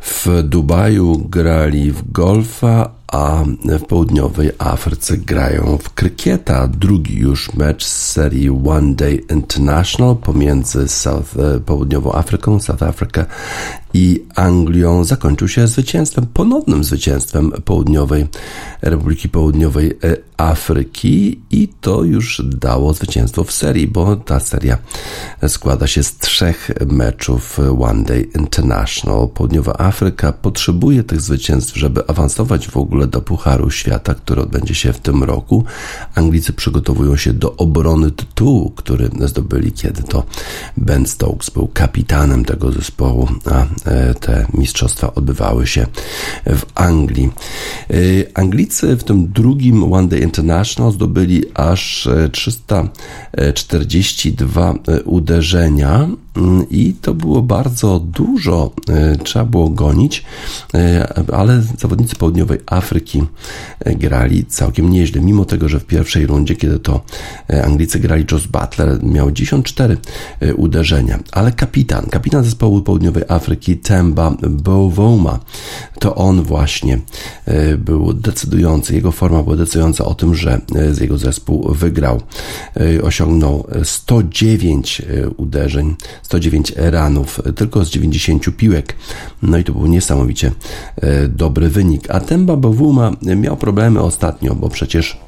W 0.00 0.42
Dubaju 0.42 1.18
grali 1.18 1.92
w 1.92 2.12
golfa, 2.12 2.90
a 3.06 3.44
w 3.62 3.82
południowej 3.86 4.50
Afryce 4.58 5.16
grają 5.18 5.78
w 5.78 5.94
krykieta. 5.94 6.68
Drugi 6.68 7.18
już 7.18 7.54
mecz 7.54 7.84
serii 8.14 8.50
One 8.50 8.94
Day 8.94 9.24
International 9.30 10.16
pomiędzy 10.16 10.88
South, 10.88 11.36
e, 11.38 11.60
południową 11.60 12.12
Afryką, 12.12 12.60
South 12.60 12.82
Africa 12.82 13.26
i 13.94 14.24
Anglią 14.34 15.04
zakończył 15.04 15.48
się 15.48 15.68
zwycięstwem, 15.68 16.26
ponownym 16.34 16.84
zwycięstwem 16.84 17.52
Południowej 17.64 18.26
Republiki 18.82 19.28
Południowej 19.28 19.90
e, 20.04 20.16
Afryki 20.36 21.40
i 21.50 21.68
to 21.80 22.04
już 22.04 22.42
dało 22.44 22.94
zwycięstwo 22.94 23.44
w 23.44 23.52
serii, 23.52 23.86
bo 23.86 24.16
ta 24.16 24.40
seria 24.40 24.78
składa 25.48 25.86
się 25.86 26.02
z 26.02 26.18
trzech 26.18 26.70
meczów 26.86 27.58
One 27.80 28.04
Day 28.04 28.28
International. 28.38 29.28
Południowa 29.28 29.72
Afryka 29.78 30.32
potrzebuje 30.32 31.04
tych 31.04 31.20
zwycięstw, 31.20 31.76
żeby 31.76 32.06
awansować 32.06 32.68
w 32.68 32.76
ogóle 32.76 33.06
do 33.06 33.20
Pucharu 33.20 33.70
Świata, 33.70 34.14
który 34.14 34.42
odbędzie 34.42 34.74
się 34.74 34.92
w 34.92 34.98
tym 34.98 35.24
roku. 35.24 35.64
Anglicy 36.14 36.52
przygotowują 36.52 37.16
się 37.16 37.32
do 37.32 37.56
obrony 37.56 38.03
tytułu, 38.10 38.70
który 38.70 39.10
zdobyli, 39.24 39.72
kiedy 39.72 40.02
to 40.02 40.24
Ben 40.76 41.06
Stokes 41.06 41.50
był 41.50 41.68
kapitanem 41.68 42.44
tego 42.44 42.72
zespołu, 42.72 43.28
a 43.44 43.66
e, 43.84 44.14
te 44.14 44.46
mistrzostwa 44.54 45.14
odbywały 45.14 45.66
się 45.66 45.86
w 46.46 46.62
Anglii. 46.74 47.30
E, 47.90 47.94
Anglicy 48.34 48.96
w 48.96 49.04
tym 49.04 49.32
drugim 49.32 49.92
One 49.92 50.08
Day 50.08 50.20
International 50.20 50.92
zdobyli 50.92 51.42
aż 51.54 52.08
342 52.32 54.74
e, 54.88 55.02
uderzenia 55.02 56.08
i 56.70 56.94
to 57.00 57.14
było 57.14 57.42
bardzo 57.42 58.00
dużo, 58.00 58.70
trzeba 59.24 59.44
było 59.44 59.68
gonić, 59.68 60.24
ale 61.32 61.62
zawodnicy 61.78 62.16
południowej 62.16 62.58
Afryki 62.66 63.22
grali 63.86 64.44
całkiem 64.46 64.90
nieźle, 64.90 65.20
mimo 65.20 65.44
tego, 65.44 65.68
że 65.68 65.80
w 65.80 65.84
pierwszej 65.84 66.26
rundzie, 66.26 66.56
kiedy 66.56 66.78
to 66.78 67.04
Anglicy 67.64 68.00
grali, 68.00 68.24
Josh 68.32 68.46
Butler 68.46 69.04
miał 69.04 69.30
94 69.30 69.96
uderzenia, 70.56 71.18
ale 71.32 71.52
kapitan, 71.52 72.06
kapitan 72.06 72.44
zespołu 72.44 72.82
południowej 72.82 73.22
Afryki, 73.28 73.76
Temba 73.76 74.36
Bowoma, 74.50 75.38
to 76.00 76.14
on 76.14 76.42
właśnie 76.42 76.98
był 77.78 78.12
decydujący, 78.12 78.94
jego 78.94 79.12
forma 79.12 79.42
była 79.42 79.56
decydująca 79.56 80.04
o 80.04 80.14
tym, 80.14 80.34
że 80.34 80.60
jego 81.00 81.18
zespół 81.18 81.74
wygrał. 81.74 82.20
Osiągnął 83.02 83.66
109 83.84 85.02
uderzeń, 85.36 85.94
109 86.24 86.72
ranów, 86.76 87.40
tylko 87.56 87.84
z 87.84 87.90
90 87.90 88.56
piłek. 88.56 88.96
No 89.42 89.58
i 89.58 89.64
to 89.64 89.72
był 89.72 89.86
niesamowicie 89.86 90.52
dobry 91.28 91.68
wynik. 91.68 92.10
A 92.10 92.20
Temba 92.20 92.56
Bowuma 92.56 93.12
miał 93.22 93.56
problemy 93.56 94.00
ostatnio, 94.00 94.54
bo 94.54 94.68
przecież 94.68 95.23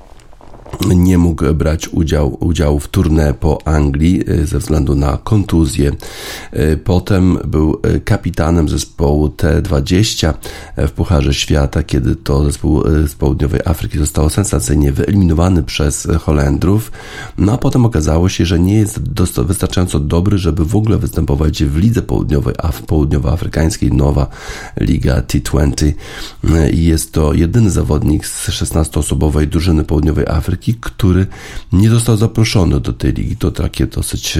nie 0.80 1.18
mógł 1.18 1.54
brać 1.54 1.88
udział, 1.88 2.36
udziału 2.40 2.80
w 2.80 2.88
tournée 2.88 3.34
po 3.34 3.58
Anglii 3.66 4.24
e, 4.28 4.46
ze 4.46 4.58
względu 4.58 4.94
na 4.94 5.18
kontuzję. 5.24 5.92
E, 6.52 6.76
potem 6.76 7.38
był 7.44 7.80
e, 7.82 8.00
kapitanem 8.00 8.68
zespołu 8.68 9.28
T20 9.28 10.34
w 10.76 10.90
Pucharze 10.90 11.34
Świata, 11.34 11.83
kiedy 11.83 12.16
to 12.16 12.44
zespół 12.44 12.83
z 13.06 13.14
południowej 13.14 13.60
Afryki 13.64 13.98
został 13.98 14.31
sensacyjnie 14.31 14.92
wyeliminowany 14.92 15.62
przez 15.62 16.08
Holendrów. 16.20 16.92
No 17.38 17.52
a 17.52 17.58
potem 17.58 17.87
okazało 17.87 18.29
się, 18.29 18.46
że 18.46 18.58
nie 18.58 18.74
jest 18.74 19.00
wystarczająco 19.42 20.00
dobry, 20.00 20.38
żeby 20.38 20.64
w 20.64 20.77
ogóle 20.77 20.98
występować 20.98 21.64
w 21.64 21.77
Lidze 21.77 22.02
Południowej, 22.02 22.54
Af 22.58 22.83
Południowoafrykańskiej, 22.83 23.92
nowa 23.92 24.27
Liga 24.81 25.20
T20 25.20 25.92
i 26.72 26.85
jest 26.85 27.12
to 27.12 27.35
jedyny 27.35 27.70
zawodnik 27.70 28.27
z 28.27 28.48
16-osobowej 28.48 29.46
drużyny 29.46 29.85
Południowej 29.85 30.27
Afryki, 30.27 30.65
który 30.75 31.27
nie 31.73 31.90
został 31.90 32.17
zaproszony 32.17 32.81
do 32.81 32.92
tej 32.92 33.12
ligi. 33.12 33.37
To 33.37 33.50
takie 33.50 33.87
dosyć 33.87 34.38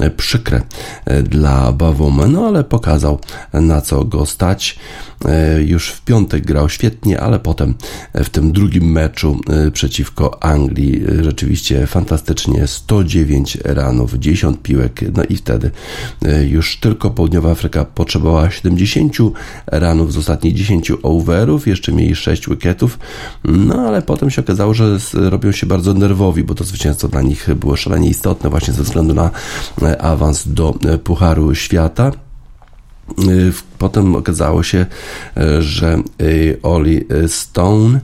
e, 0.00 0.10
przykre 0.10 0.62
e, 1.04 1.22
dla 1.22 1.72
Bawoma, 1.72 2.26
no 2.26 2.46
ale 2.46 2.64
pokazał 2.64 3.20
na 3.52 3.80
co 3.80 4.04
go 4.04 4.26
stać. 4.26 4.78
E, 5.24 5.62
już 5.62 5.90
w 5.90 6.04
piątek 6.04 6.46
grał 6.46 6.68
świetnie, 6.68 7.20
ale 7.20 7.38
potem 7.38 7.74
w 8.14 8.28
tym 8.28 8.52
drugim 8.52 8.92
meczu 8.92 9.40
przeciwko 9.72 10.42
Anglii. 10.42 11.02
Rzeczywiście 11.22 11.86
fantastycznie. 11.86 12.66
109 12.66 13.58
ranów, 13.64 14.14
10 14.14 14.56
piłek, 14.62 15.00
no 15.16 15.24
i 15.24 15.36
wtedy 15.36 15.70
już 16.48 16.76
tylko 16.76 17.10
Południowa 17.10 17.50
Afryka 17.50 17.84
potrzebowała 17.84 18.50
70 18.50 19.16
ranów 19.66 20.12
z 20.12 20.16
ostatnich 20.16 20.54
10 20.54 20.92
overów, 21.02 21.66
jeszcze 21.66 21.92
mieli 21.92 22.16
6 22.16 22.48
wicketów, 22.48 22.98
no 23.44 23.74
ale 23.74 24.02
potem 24.02 24.30
się 24.30 24.42
okazało, 24.42 24.74
że 24.74 24.98
robią 25.14 25.52
się 25.52 25.66
bardzo 25.66 25.94
nerwowi, 25.94 26.44
bo 26.44 26.54
to 26.54 26.64
zwycięstwo 26.64 27.08
dla 27.08 27.22
nich 27.22 27.54
było 27.54 27.76
szalenie 27.76 28.08
istotne 28.08 28.50
właśnie 28.50 28.74
ze 28.74 28.82
względu 28.82 29.14
na 29.14 29.30
e, 29.82 30.02
awans 30.02 30.48
do 30.48 30.74
e, 30.86 30.98
Pucharu 30.98 31.54
Świata. 31.54 32.27
E, 33.08 33.22
potem 33.78 34.16
okazało 34.16 34.62
się, 34.62 34.86
że 35.60 36.02
Oli 36.62 37.04
Stone 37.26 38.00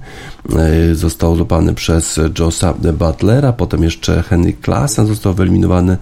został 0.93 1.37
złapany 1.37 1.75
przez 1.75 2.21
Josa 2.39 2.75
Butlera, 2.75 3.53
potem 3.53 3.83
jeszcze 3.83 4.23
Henry 4.23 4.53
Klassen 4.53 5.07
został 5.07 5.35
wyeliminowany 5.35 5.97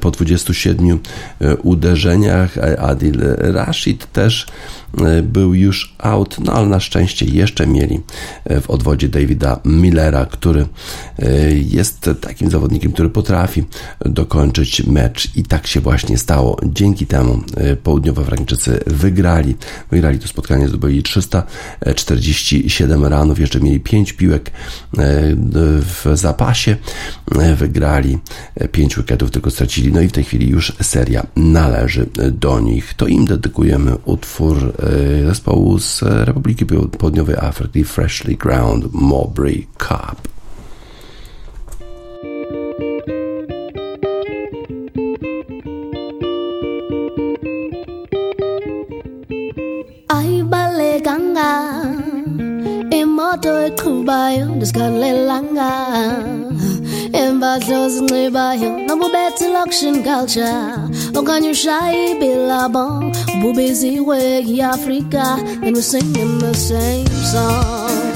po 0.00 0.10
27 0.10 0.98
uderzeniach, 1.62 2.58
Adil 2.78 3.20
Rashid 3.38 4.12
też 4.12 4.46
był 5.22 5.54
już 5.54 5.94
out, 5.98 6.36
no 6.44 6.52
ale 6.52 6.66
na 6.66 6.80
szczęście 6.80 7.26
jeszcze 7.26 7.66
mieli 7.66 8.00
w 8.60 8.70
odwodzie 8.70 9.08
Davida 9.08 9.60
Millera, 9.64 10.26
który 10.26 10.66
jest 11.54 12.10
takim 12.20 12.50
zawodnikiem, 12.50 12.92
który 12.92 13.08
potrafi 13.08 13.64
dokończyć 14.00 14.86
mecz 14.86 15.36
i 15.36 15.42
tak 15.42 15.66
się 15.66 15.80
właśnie 15.80 16.18
stało. 16.18 16.60
Dzięki 16.66 17.06
temu 17.06 17.42
południowoafrykańczycy 18.44 18.80
wygrali, 18.86 19.56
wygrali 19.90 20.18
to 20.18 20.28
spotkanie, 20.28 20.68
zdobyli 20.68 21.02
347 21.02 23.04
ranów, 23.04 23.40
jeszcze 23.40 23.60
mieli 23.60 23.80
5 23.80 24.12
piłek 24.12 24.50
w 25.80 26.10
zapasie, 26.14 26.76
wygrali 27.56 28.18
5 28.72 28.96
wicketów, 28.96 29.30
tylko 29.30 29.50
stracili, 29.50 29.92
no 29.92 30.00
i 30.00 30.08
w 30.08 30.12
tej 30.12 30.24
chwili 30.24 30.48
już 30.48 30.72
seria 30.82 31.26
należy 31.36 32.06
do 32.32 32.60
nich. 32.60 32.94
To 32.94 33.06
im 33.06 33.24
dedykujemy 33.24 33.96
utwór 34.04 34.58
E, 34.58 35.26
zespołu 35.26 35.78
z 35.78 36.02
Republiki 36.02 36.66
Południowej 36.98 37.36
Afryki 37.36 37.84
Freshly 37.84 38.34
Ground 38.34 38.92
Mowbray 38.92 39.66
Cup. 39.78 40.37
Imoto 54.08 54.14
eqhubayo 54.14 54.46
ndisigalelanga 54.56 55.70
embadlo 57.12 57.88
zinxibayo 57.88 58.70
nobubethi 58.86 59.46
loction 59.52 60.02
culture. 60.02 60.72
Okanye 61.18 61.50
ushaye 61.50 62.12
ibilabo 62.12 63.12
bubiziwe 63.40 64.18
i-afrika 64.46 65.24
and 65.62 65.74
we're 65.74 65.82
singing 65.82 66.38
the 66.38 66.54
same 66.54 67.06
song. 67.32 68.12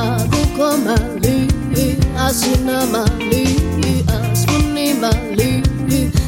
Akukho 0.00 0.68
mali 0.84 1.48
asina 2.26 2.86
mali 2.92 3.44
asifuni 4.14 4.94
mali 4.94 5.62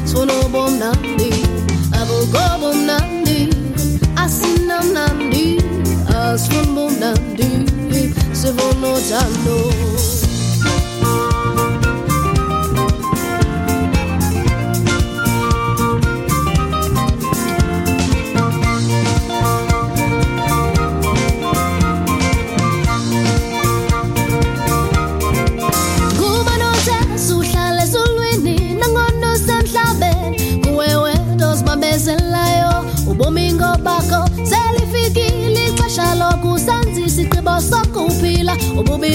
sifuna 0.05 0.33
ubumnandi. 0.45 1.31
Abukho 1.99 2.43
bumnandi 2.61 3.20
Astronomdan 6.31 7.17
du 7.37 8.35
sev 8.35 8.53
onu 8.53 8.97
tanrım 9.09 10.20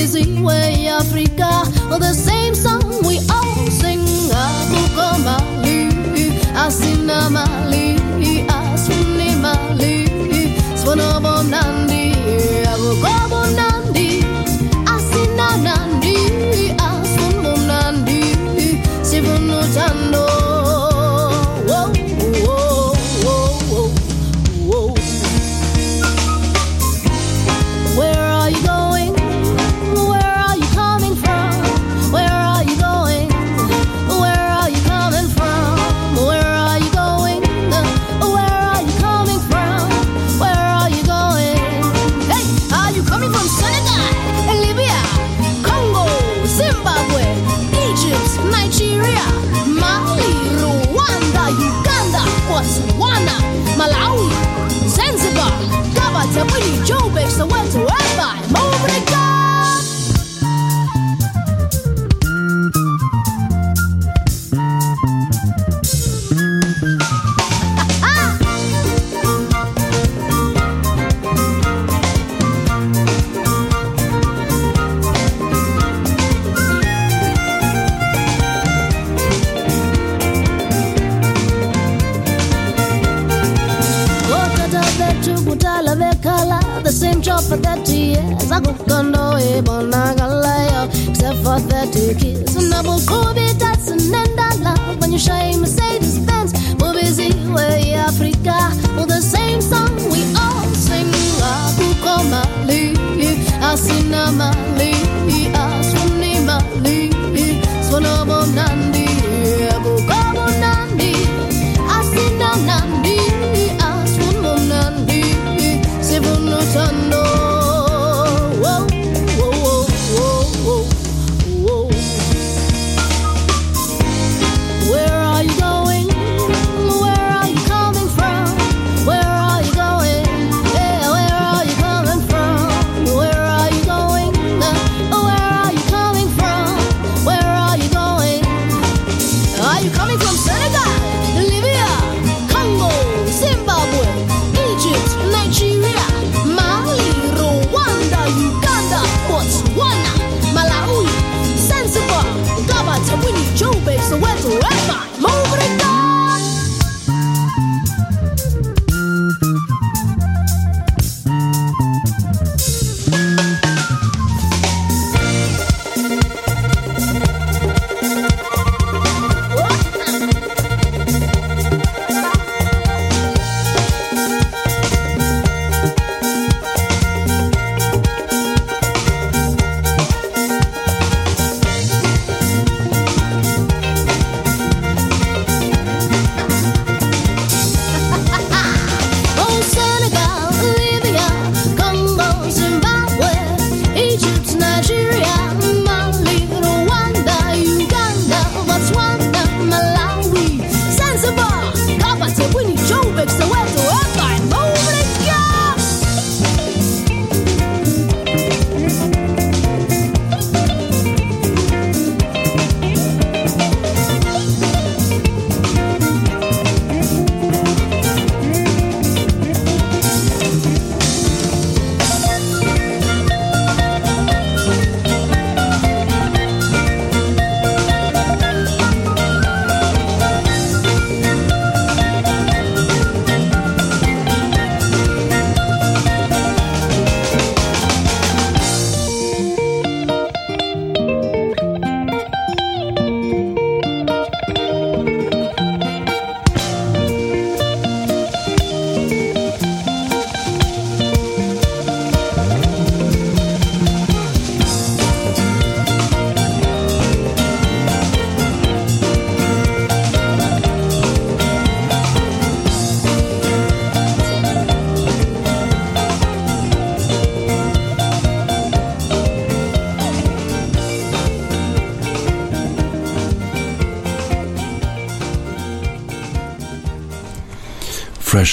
amazing 0.06 0.44
way, 0.44 0.86
Africa. 0.86 1.64
or 1.90 1.98
The 1.98 2.14
same 2.14 2.54
song 2.54 3.02
we 3.02 3.18
all 3.26 3.66
sing. 3.74 4.06
Aku 4.30 4.80
kembali, 4.94 5.90
asin 6.54 7.10
kembali. 7.10 7.85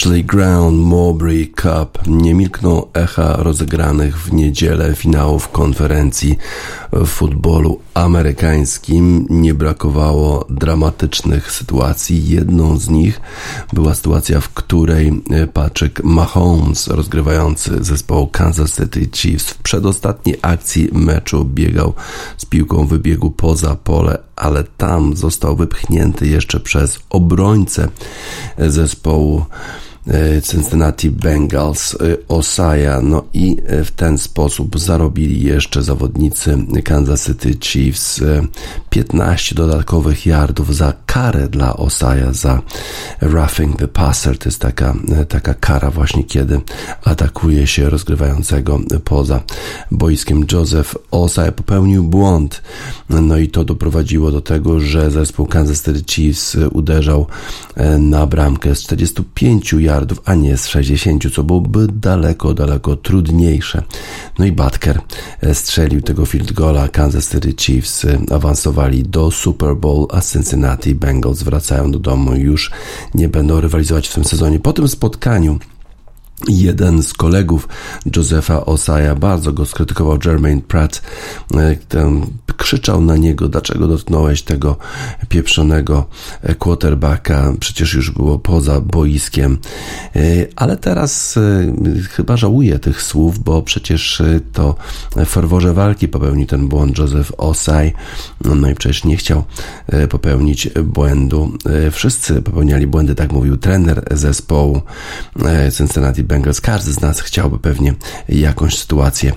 Freshly 0.04 0.24
Ground 0.24 0.80
Mowbray 0.80 1.48
Cup 1.48 2.08
nie 2.08 2.34
milkną 2.34 2.86
echa 2.94 3.36
rozegranych 3.38 4.20
w 4.20 4.34
niedzielę 4.34 4.96
finałów 4.96 5.50
konferencji 5.50 6.38
w 6.92 7.08
futbolu 7.08 7.80
amerykańskim. 7.94 9.28
Nie 9.30 9.54
brakowało 9.54 10.46
dramatycznych 10.50 11.52
sytuacji. 11.52 12.30
Jedną 12.30 12.78
z 12.78 12.90
nich 12.90 13.22
była 13.74 13.96
sytuacja, 13.96 14.42
w 14.42 14.50
której 14.50 15.24
Patrick 15.54 16.04
Mahomes, 16.04 16.88
rozgrywający 16.88 17.84
zespołu 17.84 18.28
Kansas 18.28 18.76
City 18.76 19.10
Chiefs 19.14 19.50
w 19.50 19.58
przedostatniej 19.58 20.38
akcji 20.42 20.90
meczu 20.92 21.46
biegał 21.46 21.94
z 22.38 22.46
piłką 22.46 22.88
wybiegu 22.88 23.32
poza 23.32 23.76
pole, 23.76 24.18
ale 24.36 24.64
tam 24.64 25.16
został 25.16 25.56
wypchnięty 25.56 26.28
jeszcze 26.28 26.60
przez 26.60 27.00
obrońcę 27.10 27.88
zespołu 28.58 29.46
Cincinnati 30.42 31.10
Bengals, 31.12 31.96
e, 31.96 32.18
Osaja, 32.28 33.02
no 33.02 33.24
i 33.34 33.58
e, 33.68 33.84
w 33.84 33.92
ten 33.92 34.18
sposób 34.18 34.80
zarobili 34.80 35.44
jeszcze 35.44 35.84
zawodnicy 35.84 36.58
Kansas 36.84 37.26
City 37.26 37.56
Chiefs 37.60 38.22
e, 38.22 38.48
15 38.90 39.56
dodatkowych 39.56 40.26
yardów 40.26 40.76
za 40.76 40.94
karę 41.06 41.48
dla 41.48 41.78
Osaja 41.78 42.34
za 42.34 42.62
roughing 43.22 43.80
the 43.80 43.88
passer, 43.88 44.38
to 44.38 44.50
jest 44.50 44.60
taka, 44.60 44.96
e, 45.12 45.26
taka 45.26 45.54
kara 45.54 45.92
właśnie 45.92 46.24
kiedy 46.24 46.62
atakuje 47.04 47.68
się 47.68 47.90
rozgrywającego 47.90 48.80
poza 49.04 49.44
boiskiem. 49.92 50.46
Joseph 50.52 50.96
Osaja 51.12 51.52
popełnił 51.52 52.04
błąd, 52.04 52.62
no 53.10 53.38
i 53.38 53.48
to 53.48 53.64
doprowadziło 53.64 54.32
do 54.32 54.42
tego, 54.42 54.80
że 54.80 55.12
zespół 55.12 55.46
Kansas 55.46 55.84
City 55.84 56.04
Chiefs 56.08 56.56
e, 56.56 56.70
uderzał 56.70 57.28
e, 57.76 57.98
na 57.98 58.28
bramkę 58.28 58.76
z 58.76 58.84
45 58.84 59.74
yardów, 59.74 59.93
a 60.26 60.36
nie 60.36 60.58
z 60.58 60.68
60, 60.68 61.24
co 61.36 61.44
byłoby 61.44 61.88
daleko, 61.88 62.54
daleko 62.54 62.96
trudniejsze. 62.96 63.84
No 64.40 64.46
i 64.46 64.52
Butker 64.52 65.02
e, 65.42 65.56
strzelił 65.56 66.02
tego 66.02 66.26
field 66.26 66.52
goala. 66.54 66.88
Kansas 66.88 67.32
City 67.32 67.54
Chiefs 67.58 68.06
e, 68.06 68.18
awansowali 68.32 69.04
do 69.04 69.32
Super 69.32 69.76
Bowl, 69.76 70.08
a 70.12 70.22
Cincinnati 70.22 70.96
Bengals 70.96 71.44
wracają 71.44 71.92
do 71.92 72.00
domu 72.00 72.36
już 72.36 72.72
nie 73.16 73.30
będą 73.30 73.62
rywalizować 73.62 74.08
w 74.08 74.14
tym 74.14 74.26
sezonie. 74.26 74.60
Po 74.60 74.74
tym 74.74 74.88
spotkaniu 74.88 75.60
Jeden 76.48 77.04
z 77.04 77.14
kolegów 77.14 77.68
Josepha 78.16 78.66
Osaja 78.66 79.16
bardzo 79.16 79.54
go 79.54 79.66
skrytykował, 79.66 80.18
Jermaine 80.26 80.62
Pratt, 80.62 81.02
e, 81.56 81.76
ten 81.76 82.26
krzyczał 82.58 83.02
na 83.02 83.18
niego, 83.18 83.50
dlaczego 83.50 83.88
dotknąłeś 83.88 84.42
tego 84.42 84.78
pieprzonego 85.30 86.06
quarterbacka, 86.60 87.54
przecież 87.60 87.94
już 87.94 88.12
było 88.12 88.40
poza 88.40 88.82
boiskiem, 88.82 89.58
E, 90.16 90.20
ale 90.56 90.78
teraz 90.78 91.38
e, 91.38 91.42
chyba 92.10 92.38
żałuje 92.38 92.80
tych 92.80 93.02
słów, 93.02 93.40
bo 93.40 93.62
przecież 93.62 94.22
to 94.54 94.76
w 95.16 95.26
ferworze 95.26 95.74
walki 95.74 96.08
popełnił 96.08 96.48
ten 96.48 96.68
błąd 96.68 96.98
Joseph 96.98 97.32
Osai, 97.38 97.94
no 98.46 98.70
i 98.70 98.76
przecież 98.76 99.04
nie 99.04 99.18
chciał 99.18 99.44
popełnić 100.10 100.70
błędu. 100.84 101.52
Wszyscy 101.92 102.42
popełniali 102.42 102.88
błędy, 102.88 103.16
tak 103.16 103.32
mówił 103.32 103.58
trener 103.58 104.04
zespołu 104.12 104.82
Cincinnati 105.78 106.24
Bengals. 106.34 106.62
Każdy 106.62 106.94
z 106.94 107.02
nas 107.02 107.20
chciałby 107.20 107.60
pewnie 107.60 107.94
jakąś 108.30 108.78
sytuację, 108.78 109.34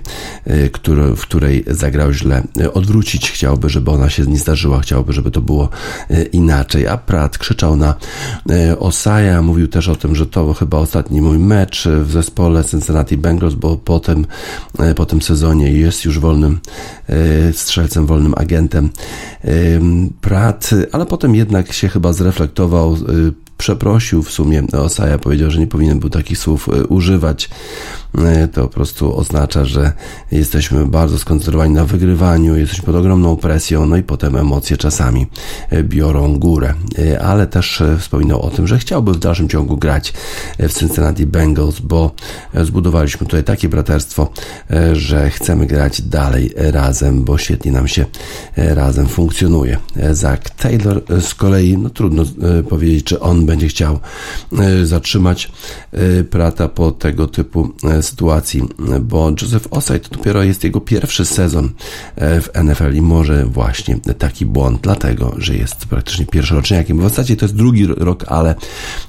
y, 0.47 0.71
w 1.17 1.21
której 1.21 1.65
zagrał 1.67 2.13
źle, 2.13 2.43
y, 2.61 2.73
odwrócić. 2.73 3.31
Chciałby, 3.31 3.71
żeby 3.71 3.91
ona 3.91 4.11
się 4.11 4.23
nie 4.23 4.39
zdarzyła, 4.39 4.81
chciałby, 4.81 5.13
żeby 5.13 5.31
to 5.31 5.41
było 5.41 5.69
y, 6.11 6.25
inaczej. 6.25 6.87
A 6.87 6.97
Pratt 6.97 7.39
krzyczał 7.39 7.77
na 7.77 7.95
Osaja, 8.79 9.43
mówił 9.43 9.69
też 9.69 9.89
o 9.89 9.97
tym, 9.97 10.15
że 10.15 10.27
to 10.27 10.55
chyba 10.55 10.79
ostatni 10.79 11.21
mój 11.21 11.39
mecz 11.39 11.89
w 12.03 12.11
zespole 12.11 12.65
Cincinnati 12.65 13.17
Bengals, 13.17 13.55
bo 13.55 13.77
po 13.77 14.01
tym, 14.01 14.27
po 14.97 15.07
tym 15.07 15.23
sezonie 15.23 15.73
jest 15.73 16.05
już 16.05 16.19
wolnym 16.19 16.61
strzelcem, 17.53 18.07
wolnym 18.07 18.35
agentem 18.37 18.91
Pratt, 20.21 20.71
ale 20.93 21.07
potem 21.07 21.35
jednak 21.35 21.73
się 21.73 21.89
chyba 21.89 22.13
zreflektował 22.13 22.97
przeprosił 23.59 24.23
w 24.23 24.31
sumie 24.31 24.63
Osaja, 24.73 25.19
powiedział, 25.19 25.51
że 25.51 25.59
nie 25.59 25.67
powinien 25.67 25.99
był 26.01 26.11
takich 26.11 26.39
słów 26.39 26.69
używać. 26.89 27.49
E, 28.19 28.49
to 28.49 28.63
po 28.63 28.69
prostu 28.69 29.17
oznacza, 29.17 29.65
że 29.65 29.93
jesteśmy 30.33 30.87
bardzo 30.87 31.19
skoncentrowani 31.19 31.75
na 31.75 31.85
wygrywaniu, 31.85 32.57
jesteśmy 32.57 32.85
pod 32.85 32.95
ogromną 32.95 33.37
presją, 33.37 33.87
no 33.87 33.97
i 33.97 34.03
potem 34.03 34.37
emocje 34.37 34.77
czasami 34.77 35.27
e, 35.71 35.85
biorą 35.85 36.39
górę. 36.39 36.75
E, 36.99 37.23
ale 37.23 37.47
też 37.47 37.83
wspominał 37.99 38.43
o 38.43 38.51
tym, 38.51 38.67
że 38.67 38.79
chciałby 38.79 39.13
w 39.13 39.19
dalszym 39.19 39.49
ciągu 39.49 39.77
grać 39.77 40.13
w 40.59 40.79
Cincinnati 40.79 41.27
Bengals, 41.27 41.81
bo 41.81 42.11
zbudowaliśmy 42.55 43.27
tutaj 43.27 43.45
takie 43.45 43.69
braterstwo, 43.69 44.29
że 44.93 45.31
chcemy 45.31 45.67
grać 45.67 46.03
dalej 46.03 46.53
razem, 46.57 47.25
bo 47.25 47.39
świetnie 47.39 47.73
nam 47.73 47.89
się 47.89 48.07
razem 48.57 49.07
funkcjonuje. 49.07 49.79
Zach 50.13 50.51
Taylor 50.51 51.03
z 51.21 51.35
kolei, 51.35 51.79
no 51.79 51.91
trudno 51.91 52.25
powiedzieć, 52.69 53.05
czy 53.05 53.21
on 53.21 53.46
będzie 53.47 53.69
chciał 53.69 54.01
zatrzymać 54.85 55.53
Prata 56.31 56.69
po 56.69 56.93
tego 56.93 57.27
typu 57.27 57.75
sytuacji, 58.01 58.63
bo 59.01 59.31
Joseph 59.43 59.69
Osai 59.71 60.01
to 60.01 60.17
dopiero 60.17 60.43
jest 60.43 60.65
jego 60.65 60.81
pierwszy 60.81 61.25
sezon 61.25 61.71
e, 62.17 62.41
w 62.41 62.51
NFL 62.65 62.95
i 62.95 63.03
może 63.03 63.45
właśnie 63.45 63.99
taki 64.19 64.47
błąd, 64.47 64.81
dlatego, 64.83 65.35
że 65.39 65.57
jest 65.57 65.87
praktycznie 65.87 66.27
pierwszoroczniakiem. 66.27 66.99
W 66.99 67.03
zasadzie 67.03 67.37
to 67.37 67.45
jest 67.45 67.57
drugi 67.57 67.87
rok, 67.87 68.25
ale 68.29 68.55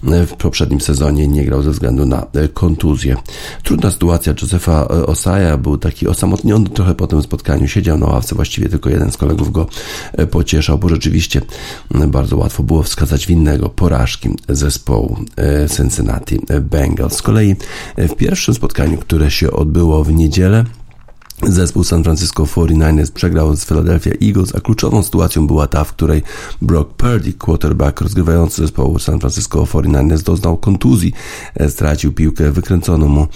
e, 0.08 0.26
w 0.26 0.34
poprzednim 0.34 0.82
sezonie 0.82 1.28
nie 1.28 1.46
grał 1.46 1.62
ze 1.62 1.72
względu 1.72 2.06
na 2.06 2.26
e, 2.34 2.48
kontuzję. 2.48 3.18
Trudna 3.64 3.92
sytuacja 3.92 4.34
Josepha 4.42 4.88
Osaja, 4.88 5.58
był 5.58 5.78
taki 5.78 6.08
osamotniony 6.08 6.70
trochę 6.70 6.96
po 6.96 7.08
tym 7.08 7.22
spotkaniu, 7.22 7.68
siedział 7.68 7.98
na 7.98 8.06
ławce, 8.06 8.36
właściwie 8.36 8.70
tylko 8.70 8.90
jeden 8.90 9.12
z 9.12 9.18
kolegów 9.18 9.52
go 9.52 9.68
pocieszał, 10.32 10.78
bo 10.78 10.90
rzeczywiście 10.90 11.42
bardzo 12.08 12.38
łatwo 12.38 12.64
było 12.64 12.84
wskazać 12.84 13.28
winnego 13.28 13.70
porażki 13.70 14.27
zespołu 14.50 15.18
Cincinnati 15.78 16.40
Bengals. 16.62 17.16
Z 17.16 17.22
kolei 17.22 17.56
w 17.98 18.16
pierwszym 18.16 18.54
spotkaniu, 18.54 18.98
które 18.98 19.32
się 19.32 19.52
odbyło 19.52 20.04
w 20.04 20.14
niedzielę. 20.14 20.66
Zespół 21.44 21.84
San 21.84 22.04
Francisco 22.04 22.44
49ers 22.44 23.12
przegrał 23.12 23.56
z 23.56 23.66
Philadelphia 23.66 24.12
Eagles, 24.22 24.56
a 24.56 24.60
kluczową 24.60 25.04
sytuacją 25.04 25.48
była 25.48 25.68
ta, 25.68 25.84
w 25.84 25.94
której 25.94 26.24
Brock 26.62 26.94
Purdy, 26.94 27.34
quarterback 27.34 28.02
rozgrywający 28.02 28.62
zespołu 28.62 29.00
San 29.00 29.20
Francisco 29.20 29.64
49ers, 29.64 30.24
doznał 30.24 30.58
kontuzji, 30.58 31.14
e, 31.56 31.70
stracił 31.70 32.14
piłkę, 32.14 32.52
wykręcono 32.52 33.08
mu 33.08 33.28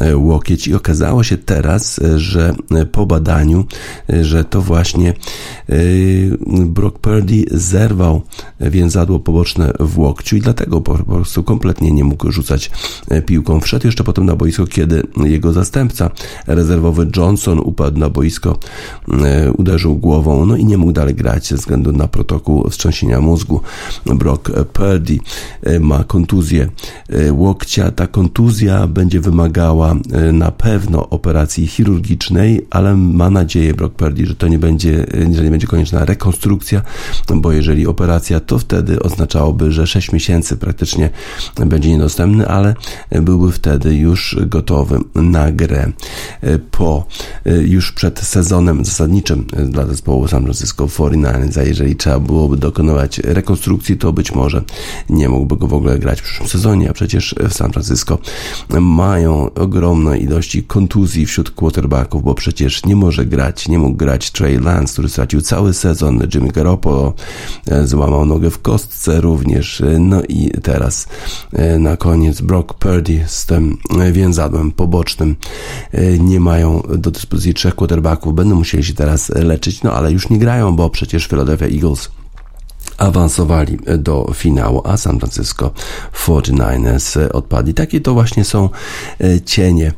e, 0.00 0.16
łokieć 0.16 0.68
i 0.68 0.74
okazało 0.74 1.24
się 1.24 1.36
teraz, 1.36 1.98
e, 1.98 2.18
że 2.18 2.54
po 2.92 3.06
badaniu, 3.06 3.64
że 4.22 4.44
to 4.44 4.62
właśnie 4.62 5.14
Brock 6.66 6.98
Purdy 6.98 7.44
zerwał 7.50 8.22
więzadło 8.60 9.20
poboczne 9.20 9.72
w 9.80 9.98
łokciu 9.98 10.36
i 10.36 10.40
dlatego 10.40 10.80
po 10.80 10.98
prostu 10.98 11.42
kompletnie 11.42 11.92
nie 11.92 12.04
mógł 12.04 12.30
rzucać 12.30 12.70
piłką. 13.26 13.60
Wszedł 13.60 13.86
jeszcze 13.86 14.04
potem 14.04 14.26
na 14.26 14.36
boisko, 14.36 14.66
kiedy 14.66 15.02
jego 15.24 15.52
zastępca 15.52 16.10
rezerwowy 16.46 17.10
Johnson 17.16 17.43
Johnson 17.46 17.68
upadł 17.68 17.98
na 17.98 18.10
boisko, 18.10 18.58
e, 19.24 19.52
uderzył 19.52 19.96
głową, 19.96 20.46
no 20.46 20.56
i 20.56 20.64
nie 20.64 20.78
mógł 20.78 20.92
dalej 20.92 21.14
grać 21.14 21.48
ze 21.48 21.56
względu 21.56 21.92
na 21.92 22.08
protokół 22.08 22.70
wstrząsienia 22.70 23.20
mózgu. 23.20 23.60
Brock 24.06 24.50
Purdy 24.72 25.18
e, 25.62 25.80
ma 25.80 26.04
kontuzję 26.04 26.68
e, 27.08 27.32
łokcia. 27.32 27.90
Ta 27.90 28.06
kontuzja 28.06 28.86
będzie 28.86 29.20
wymagała 29.20 29.94
na 30.32 30.50
pewno 30.50 31.08
operacji 31.08 31.66
chirurgicznej, 31.66 32.66
ale 32.70 32.94
ma 32.96 33.30
nadzieję 33.30 33.74
Brock 33.74 33.94
Purdy, 33.94 34.26
że 34.26 34.34
to 34.34 34.48
nie 34.48 34.58
będzie, 34.58 35.06
że 35.32 35.42
nie 35.42 35.50
będzie 35.50 35.66
konieczna 35.66 36.04
rekonstrukcja, 36.04 36.82
bo 37.34 37.52
jeżeli 37.52 37.86
operacja, 37.86 38.40
to 38.40 38.58
wtedy 38.58 39.02
oznaczałoby, 39.02 39.72
że 39.72 39.86
6 39.86 40.12
miesięcy 40.12 40.56
praktycznie 40.56 41.10
będzie 41.66 41.90
niedostępny, 41.90 42.48
ale 42.48 42.74
byłby 43.10 43.52
wtedy 43.52 43.96
już 43.96 44.36
gotowy 44.46 44.98
na 45.14 45.52
grę. 45.52 45.92
Po 46.70 47.06
już 47.44 47.92
przed 47.92 48.20
sezonem 48.20 48.84
zasadniczym 48.84 49.46
y, 49.58 49.64
dla 49.64 49.86
zespołu 49.86 50.28
San 50.28 50.42
Francisco 50.42 50.86
49ers, 50.86 51.60
a 51.60 51.62
jeżeli 51.62 51.96
trzeba 51.96 52.20
byłoby 52.20 52.56
dokonywać 52.56 53.18
rekonstrukcji, 53.18 53.96
to 53.96 54.12
być 54.12 54.34
może 54.34 54.62
nie 55.10 55.28
mógłby 55.28 55.56
go 55.56 55.66
w 55.66 55.74
ogóle 55.74 55.98
grać 55.98 56.20
w 56.20 56.24
przyszłym 56.24 56.48
sezonie, 56.48 56.90
a 56.90 56.92
przecież 56.92 57.34
w 57.48 57.52
San 57.54 57.72
Francisco 57.72 58.18
mają 58.80 59.50
ogromne 59.54 60.18
ilości 60.18 60.62
kontuzji 60.62 61.26
wśród 61.26 61.50
quarterbacków, 61.50 62.22
bo 62.22 62.34
przecież 62.34 62.84
nie 62.84 62.96
może 62.96 63.26
grać, 63.26 63.68
nie 63.68 63.78
mógł 63.78 63.96
grać 63.96 64.30
Trey 64.30 64.58
Lance, 64.58 64.92
który 64.92 65.08
stracił 65.08 65.40
cały 65.40 65.74
sezon, 65.74 66.20
Jimmy 66.34 66.48
Garoppolo 66.48 67.14
y, 67.72 67.86
złamał 67.86 68.26
nogę 68.26 68.50
w 68.50 68.62
kostce 68.62 69.20
również, 69.20 69.82
no 69.98 70.22
i 70.28 70.50
teraz 70.62 71.06
na 71.78 71.96
koniec 71.96 72.40
Brock 72.40 72.74
Purdy 72.74 73.24
z 73.26 73.46
tym 73.46 73.78
więzadłem 74.12 74.72
pobocznym 74.72 75.36
nie 76.18 76.40
mają 76.40 76.82
do 76.98 77.10
dyspozycji 77.24 77.54
trzech 77.54 77.74
quarterbacków, 77.74 78.34
będą 78.34 78.54
musieli 78.54 78.84
się 78.84 78.94
teraz 78.94 79.28
leczyć, 79.28 79.82
no 79.82 79.92
ale 79.92 80.12
już 80.12 80.30
nie 80.30 80.38
grają, 80.38 80.76
bo 80.76 80.90
przecież 80.90 81.28
Philadelphia 81.28 81.66
Eagles 81.66 82.10
awansowali 82.98 83.78
do 83.98 84.32
finału, 84.34 84.82
a 84.84 84.96
San 84.96 85.18
Francisco 85.18 85.70
49ers 86.12 87.30
odpadli. 87.32 87.74
Takie 87.74 88.00
to 88.00 88.14
właśnie 88.14 88.44
są 88.44 88.68
e, 89.20 89.40
cienie 89.40 89.92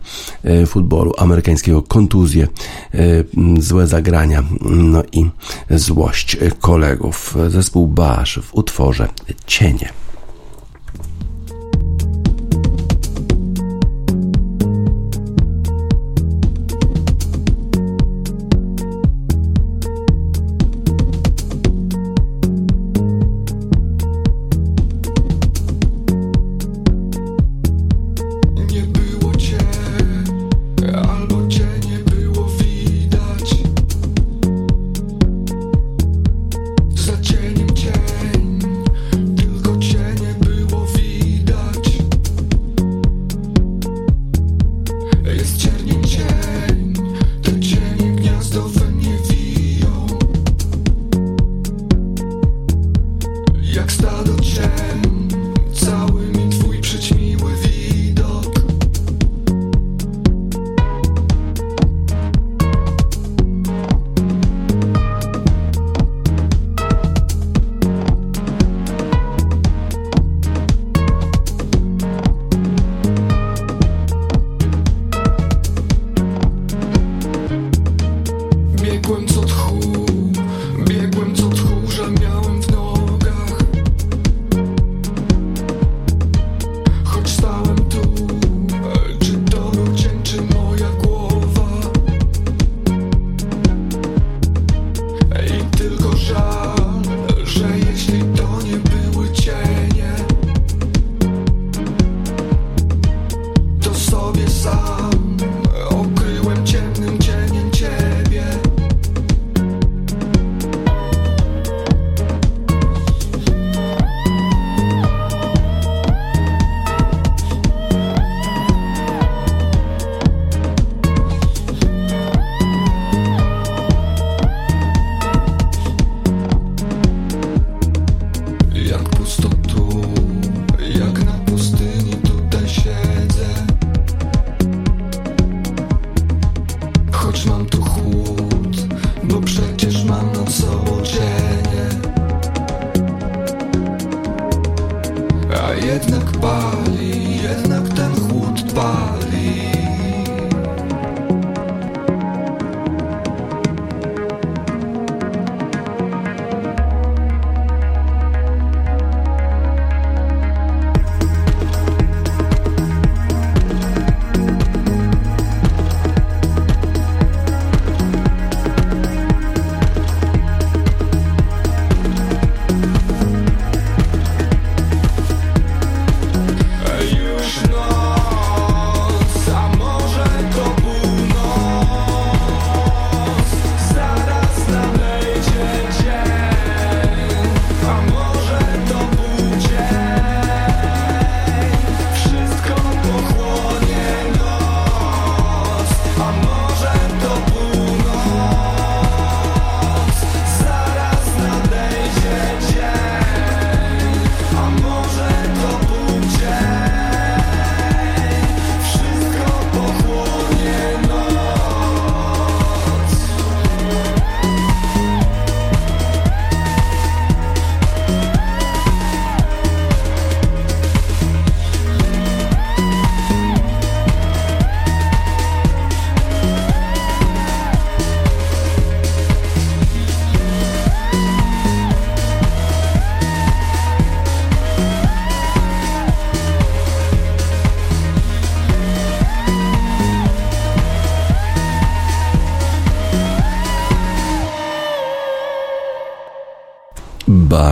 e, 0.44 0.66
futbolu 0.66 1.12
amerykańskiego, 1.18 1.82
kontuzje, 1.82 2.48
e, 2.94 2.98
złe 3.58 3.86
zagrania, 3.86 4.42
no 4.60 5.02
i 5.12 5.30
złość 5.70 6.36
kolegów. 6.60 7.36
Zespół 7.48 7.86
Basz 7.86 8.38
w 8.42 8.54
utworze 8.54 9.08
Cienie. 9.46 10.05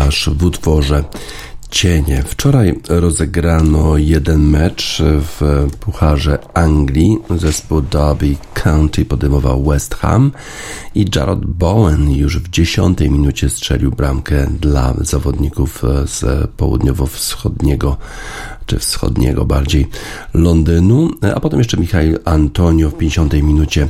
Basz 0.05 0.29
w 0.29 0.45
utworze 0.45 1.05
Cienie. 1.71 2.23
Wczoraj 2.27 2.81
rozegrano 2.89 3.97
jeden 3.97 4.41
mecz 4.51 5.03
w 5.03 5.67
Pucharze 5.81 6.39
Anglii. 6.55 7.19
Zespół 7.37 7.81
Derby 7.81 8.37
County 8.55 9.05
podejmował 9.05 9.65
West 9.65 9.95
Ham 9.95 10.33
i 10.95 11.07
Jarrod 11.15 11.47
Bowen 11.47 12.11
już 12.11 12.39
w 12.39 12.51
dziesiątej 12.51 13.11
minucie 13.11 13.51
strzelił 13.51 13.91
bramkę 13.91 14.47
dla 14.61 14.95
zawodników 14.99 15.83
z 16.07 16.51
południowo-wschodniego 16.51 17.97
czy 18.67 18.79
wschodniego 18.79 19.45
bardziej 19.45 19.89
Londynu, 20.35 21.11
a 21.35 21.41
potem 21.41 21.59
jeszcze 21.59 21.77
Michał 21.77 22.03
Antonio 22.25 22.91
w 22.91 22.95
50 22.97 23.33
minucie 23.33 23.89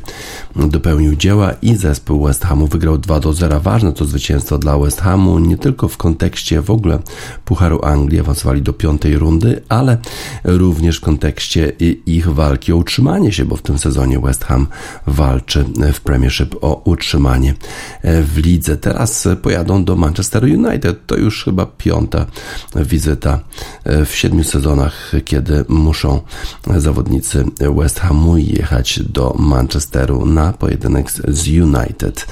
dopełnił 0.56 1.16
dzieła 1.16 1.52
i 1.62 1.76
zespół 1.76 2.26
West 2.26 2.44
Hamu 2.44 2.66
wygrał 2.66 2.98
2 2.98 3.20
do 3.20 3.32
0. 3.32 3.60
Ważne 3.60 3.92
to 3.92 4.04
zwycięstwo 4.04 4.58
dla 4.58 4.78
West 4.78 5.00
Hamu, 5.00 5.38
nie 5.38 5.58
tylko 5.58 5.88
w 5.88 5.96
kontekście 5.96 6.60
w 6.60 6.70
ogóle 6.70 6.98
Pucharu 7.44 7.80
Anglii, 7.82 8.20
awansowali 8.20 8.62
do 8.62 8.72
piątej 8.72 9.18
rundy, 9.18 9.62
ale 9.68 9.98
również 10.44 10.98
w 10.98 11.00
kontekście 11.00 11.72
ich 12.06 12.28
walki 12.28 12.72
o 12.72 12.76
utrzymanie 12.76 13.32
się, 13.32 13.44
bo 13.44 13.56
w 13.56 13.62
tym 13.62 13.78
sezonie 13.78 14.18
West 14.20 14.44
Ham 14.44 14.66
walczy 15.06 15.64
w 15.92 16.00
Premiership 16.00 16.56
o 16.60 16.82
utrzymanie 16.84 17.54
w 18.04 18.38
lidze. 18.38 18.76
Teraz 18.76 19.28
pojadą 19.42 19.84
do 19.84 19.96
Manchester 19.96 20.44
United. 20.44 21.06
To 21.06 21.16
już 21.16 21.44
chyba 21.44 21.66
piąta 21.66 22.26
wizyta 22.76 23.40
w 23.84 24.10
siedmiu 24.14 24.44
sezonach 24.44 24.63
sezonach, 24.64 25.12
kiedy 25.24 25.64
muszą 25.68 26.20
zawodnicy 26.76 27.44
West 27.76 28.00
Hamu 28.00 28.36
jechać 28.36 29.00
do 29.02 29.34
Manchesteru 29.38 30.26
na 30.26 30.52
pojedynek 30.52 31.10
z 31.10 31.48
United. 31.48 32.26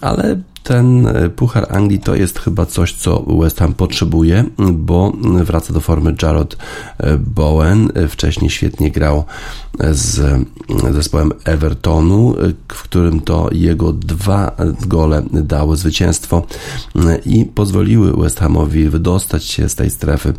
Ale 0.00 0.40
ten 0.66 1.08
Puchar 1.36 1.66
Anglii 1.76 1.98
to 1.98 2.14
jest 2.14 2.38
chyba 2.38 2.66
coś, 2.66 2.92
co 2.92 3.22
West 3.40 3.58
Ham 3.58 3.74
potrzebuje, 3.74 4.44
bo 4.72 5.12
wraca 5.44 5.72
do 5.72 5.80
formy 5.80 6.14
Jarrod 6.22 6.56
Bowen. 7.18 7.92
Wcześniej 8.08 8.50
świetnie 8.50 8.90
grał 8.90 9.24
z 9.90 10.44
zespołem 10.92 11.32
Evertonu, 11.44 12.34
w 12.68 12.82
którym 12.82 13.20
to 13.20 13.48
jego 13.52 13.92
dwa 13.92 14.56
gole 14.86 15.22
dały 15.32 15.76
zwycięstwo 15.76 16.46
i 17.26 17.44
pozwoliły 17.44 18.22
West 18.22 18.40
Hamowi 18.40 18.88
wydostać 18.88 19.44
się 19.44 19.68
z 19.68 19.74
tej 19.74 19.90
strefy 19.90 20.32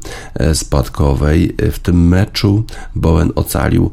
spadkowej. 0.53 1.55
W 1.71 1.80
tym 1.80 2.07
meczu 2.07 2.63
Bowen 2.95 3.32
ocalił 3.36 3.91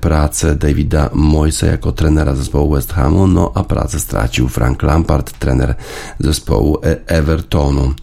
pracę 0.00 0.54
Davida 0.54 1.10
Moysa 1.12 1.66
jako 1.66 1.92
trenera 1.92 2.34
zespołu 2.34 2.74
West 2.74 2.92
Hamu, 2.92 3.26
no 3.26 3.52
a 3.54 3.64
pracę 3.64 4.00
stracił 4.00 4.48
Frank 4.48 4.82
Lampard, 4.82 5.38
trener 5.38 5.51
zespołu 6.20 6.78
Evertonu. 7.06 7.94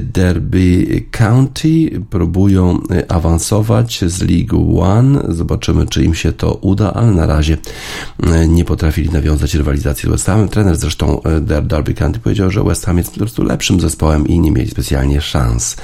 Derby 0.00 0.86
County 1.10 2.00
próbują 2.10 2.80
awansować 3.08 4.04
z 4.06 4.22
League 4.22 4.80
One. 4.80 5.22
Zobaczymy, 5.28 5.86
czy 5.86 6.04
im 6.04 6.14
się 6.14 6.32
to 6.32 6.54
uda, 6.54 6.92
ale 6.92 7.06
na 7.06 7.26
razie 7.26 7.56
nie 8.48 8.64
potrafili 8.64 9.10
nawiązać 9.10 9.54
rywalizacji 9.54 10.08
z 10.08 10.10
West 10.10 10.26
Hamem. 10.26 10.48
Trener 10.48 10.76
zresztą 10.76 11.20
Derby 11.62 11.94
County 11.94 12.20
powiedział, 12.20 12.50
że 12.50 12.64
West 12.64 12.86
Ham 12.86 12.98
jest 12.98 13.10
po 13.10 13.18
prostu 13.18 13.42
lepszym 13.42 13.80
zespołem 13.80 14.28
i 14.28 14.40
nie 14.40 14.50
mieli 14.50 14.70
specjalnie 14.70 15.20
szans. 15.20 15.76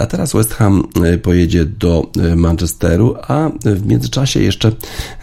A 0.00 0.06
teraz 0.06 0.32
West 0.32 0.54
Ham 0.54 0.84
pojedzie 1.22 1.64
do 1.64 2.10
Manchesteru, 2.36 3.14
a 3.28 3.50
w 3.64 3.86
międzyczasie 3.86 4.40
jeszcze 4.40 4.72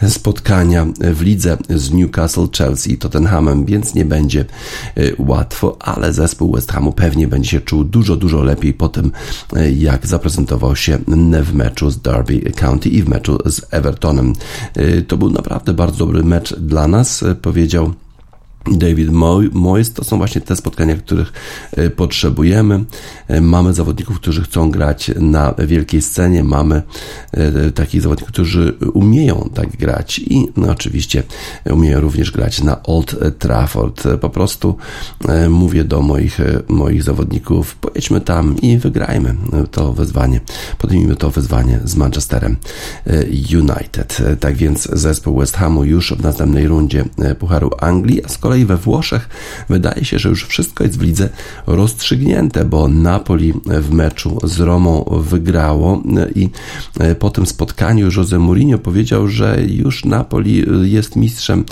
spotkania 0.08 0.86
w 1.00 1.20
lidze 1.22 1.58
z 1.70 1.92
Newcastle, 1.92 2.46
Chelsea 2.58 2.92
i 2.92 2.98
Tottenhamem, 2.98 3.64
więc 3.64 3.94
nie 3.94 4.04
będzie 4.04 4.44
łatwo, 5.18 5.76
ale 5.80 6.12
zespół 6.12 6.52
West 6.52 6.72
Hamu 6.72 6.92
pewnie 6.92 7.28
będzie 7.28 7.50
się 7.50 7.60
czuł 7.60 7.84
dużo, 7.84 8.16
dużo 8.16 8.42
lepiej 8.42 8.74
po 8.74 8.88
tym, 8.88 9.12
jak 9.76 10.06
zaprezentował 10.06 10.76
się 10.76 10.98
w 11.42 11.54
meczu 11.54 11.90
z 11.90 11.98
Derby 11.98 12.40
County 12.40 12.88
i 12.88 13.02
w 13.02 13.08
meczu 13.08 13.38
z 13.46 13.60
Evertonem. 13.70 14.32
To 15.08 15.16
był 15.16 15.30
naprawdę 15.30 15.74
bardzo 15.74 15.98
dobry 15.98 16.24
mecz 16.24 16.56
dla 16.56 16.88
nas, 16.88 17.24
powiedział 17.42 17.92
David 18.72 19.10
Moyes, 19.52 19.92
to 19.92 20.04
są 20.04 20.16
właśnie 20.16 20.40
te 20.40 20.56
spotkania, 20.56 20.96
których 20.96 21.32
potrzebujemy. 21.96 22.84
Mamy 23.40 23.74
zawodników, 23.74 24.16
którzy 24.16 24.42
chcą 24.42 24.70
grać 24.70 25.10
na 25.20 25.54
wielkiej 25.58 26.02
scenie, 26.02 26.44
mamy 26.44 26.82
takich 27.74 28.02
zawodników, 28.02 28.32
którzy 28.32 28.72
umieją 28.94 29.50
tak 29.54 29.76
grać 29.76 30.18
i 30.18 30.48
no 30.56 30.70
oczywiście 30.70 31.22
umieją 31.70 32.00
również 32.00 32.30
grać 32.30 32.62
na 32.62 32.82
Old 32.82 33.16
Trafford. 33.38 34.04
Po 34.20 34.30
prostu 34.30 34.76
mówię 35.50 35.84
do 35.84 36.02
moich, 36.02 36.38
moich 36.68 37.02
zawodników, 37.02 37.76
pojedźmy 37.76 38.20
tam 38.20 38.56
i 38.62 38.78
wygrajmy 38.78 39.34
to 39.70 39.92
wyzwanie, 39.92 40.40
podejmijmy 40.78 41.16
to 41.16 41.30
wyzwanie 41.30 41.80
z 41.84 41.96
Manchesterem 41.96 42.56
United. 43.52 44.18
Tak 44.40 44.56
więc 44.56 44.88
zespół 44.92 45.38
West 45.38 45.56
Hamu 45.56 45.84
już 45.84 46.12
w 46.12 46.22
następnej 46.22 46.68
rundzie 46.68 47.04
Pucharu 47.38 47.70
Anglii, 47.80 48.24
a 48.24 48.28
z 48.28 48.38
kolei 48.38 48.55
we 48.64 48.76
Włoszech. 48.76 49.28
Wydaje 49.68 50.04
się, 50.04 50.18
że 50.18 50.28
już 50.28 50.46
wszystko 50.46 50.84
jest 50.84 50.98
w 50.98 51.02
lidze 51.02 51.28
rozstrzygnięte, 51.66 52.64
bo 52.64 52.88
Napoli 52.88 53.52
w 53.66 53.90
meczu 53.90 54.38
z 54.44 54.60
Romą 54.60 55.04
wygrało 55.22 56.02
i 56.34 56.50
po 57.18 57.30
tym 57.30 57.46
spotkaniu 57.46 58.08
Jose 58.16 58.38
Mourinho 58.38 58.78
powiedział, 58.78 59.28
że 59.28 59.58
już 59.68 60.04
Napoli 60.04 60.64
jest 60.82 61.16
mistrzem 61.16 61.64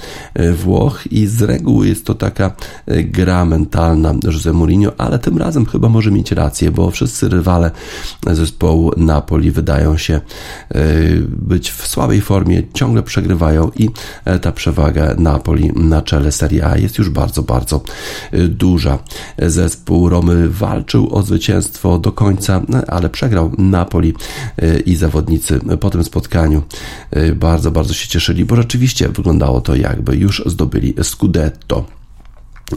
Włoch 0.57 1.05
i 1.11 1.27
z 1.27 1.43
reguły 1.43 1.89
jest 1.89 2.07
to 2.07 2.15
taka 2.15 2.55
gra 3.05 3.45
mentalna 3.45 4.15
Jose 4.25 4.53
Mourinho, 4.53 4.93
ale 4.99 5.19
tym 5.19 5.39
razem 5.39 5.67
chyba 5.67 5.89
może 5.89 6.11
mieć 6.11 6.33
rację, 6.33 6.71
bo 6.71 6.91
wszyscy 6.91 7.29
rywale 7.29 7.71
zespołu 8.33 8.93
Napoli 8.97 9.51
wydają 9.51 9.97
się 9.97 10.21
być 11.29 11.71
w 11.71 11.87
słabej 11.87 12.21
formie, 12.21 12.63
ciągle 12.75 13.03
przegrywają 13.03 13.71
i 13.77 13.89
ta 14.43 14.53
przewaga 14.53 15.15
Napoli 15.19 15.73
na 15.77 16.03
czele 16.03 16.33
Serie 16.33 16.67
A 16.67 16.74
jest 16.77 16.99
już 16.99 17.11
bardzo, 17.11 17.43
bardzo 17.43 17.81
y, 18.35 18.49
duża. 18.49 18.99
Zespół 19.39 20.09
Romy 20.09 20.49
walczył 20.49 21.15
o 21.15 21.23
zwycięstwo 21.23 21.99
do 21.99 22.13
końca, 22.13 22.63
no, 22.69 22.83
ale 22.87 23.11
przegrał 23.11 23.53
Napoli 23.59 24.15
y, 24.63 24.83
i 24.87 24.97
zawodnicy 24.97 25.61
po 25.81 25.91
tym 25.91 26.05
spotkaniu 26.05 26.63
y, 27.17 27.35
bardzo, 27.35 27.71
bardzo 27.71 27.95
się 27.95 28.09
cieszyli, 28.09 28.45
bo 28.45 28.57
rzeczywiście 28.57 29.09
wyglądało 29.09 29.61
to 29.61 29.75
jakby 29.75 30.17
już 30.17 30.43
zdobyli 30.47 30.95
Scudetto. 31.03 32.04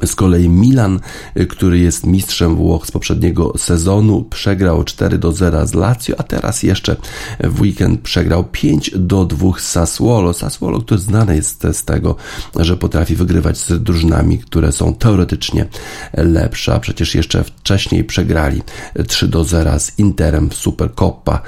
Z 0.05 0.15
kolei 0.15 0.49
Milan, 0.49 0.99
y, 1.39 1.45
który 1.45 1.79
jest 1.79 2.05
mistrzem 2.05 2.55
Włoch 2.55 2.87
z 2.87 2.91
poprzedniego 2.91 3.53
sezonu, 3.57 4.23
przegrał 4.23 4.83
4 4.83 5.17
do 5.17 5.31
0 5.31 5.67
z 5.67 5.73
Lazio, 5.73 6.15
a 6.17 6.23
teraz 6.23 6.63
jeszcze 6.63 6.95
w 7.39 7.61
weekend 7.61 8.01
przegrał 8.01 8.43
5 8.43 8.91
do 8.95 9.25
2 9.25 9.51
z 9.59 9.67
Sassuolo. 9.67 10.33
Sassuolo, 10.33 10.81
który 10.81 10.99
znany 10.99 11.35
jest 11.35 11.67
z 11.73 11.85
tego, 11.85 12.15
że 12.55 12.77
potrafi 12.77 13.15
wygrywać 13.15 13.57
z 13.57 13.83
drużynami, 13.83 14.37
które 14.39 14.71
są 14.71 14.93
teoretycznie 14.93 15.65
lepsze, 16.13 16.73
a 16.73 16.79
przecież 16.79 17.15
jeszcze 17.15 17.43
wcześniej 17.43 18.03
przegrali 18.03 18.61
3 19.07 19.27
do 19.27 19.43
0 19.43 19.79
z 19.79 19.99
Interem 19.99 20.49
w 20.49 20.55
Supercoppa 20.55 21.41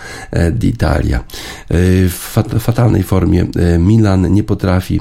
d'Italia. 0.51 1.15
E, 1.15 1.19
W 2.09 2.31
fat- 2.35 2.59
fatalnej 2.59 3.03
formie 3.03 3.47
e, 3.55 3.79
Milan 3.79 4.33
nie 4.33 4.43
potrafi 4.43 4.99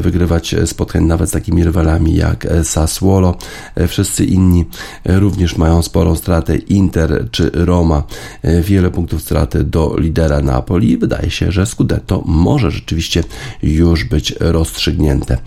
wygrywać 0.00 0.54
spotkań 0.66 1.04
nawet 1.04 1.28
z 1.28 1.32
takimi 1.32 1.64
rywalami 1.64 2.14
jak 2.14 2.46
Sassuolo. 2.64 3.36
E, 3.74 3.88
Wszyscy 3.88 4.24
inni 4.24 4.64
również 5.04 5.56
mają 5.56 5.82
sporą 5.82 6.16
stratę. 6.16 6.56
Inter 6.56 7.28
czy 7.30 7.50
Roma 7.54 8.02
e, 8.42 8.62
wiele 8.62 8.90
punktów 8.90 9.22
straty 9.22 9.64
do 9.64 9.96
lidera 9.98 10.40
Napoli 10.40 10.98
wydaje 10.98 11.30
się, 11.30 11.52
że 11.52 11.66
Scudetto 11.66 12.22
może 12.26 12.70
rzeczywiście 12.70 13.24
już 13.62 14.04
być 14.04 14.34
rozstrzygnięte. 14.40 15.38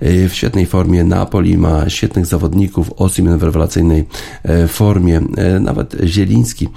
E, 0.00 0.28
W 0.28 0.34
świetnej 0.34 0.66
formie 0.66 1.04
Napoli 1.04 1.58
ma 1.58 1.88
świetnych 1.90 2.26
zawodników, 2.26 2.90
Osimhen 2.96 3.38
w 3.38 3.42
rewelacyjnej 3.42 4.04
formie, 4.68 5.20
nawet 5.60 5.96
Zieliński 6.04 6.68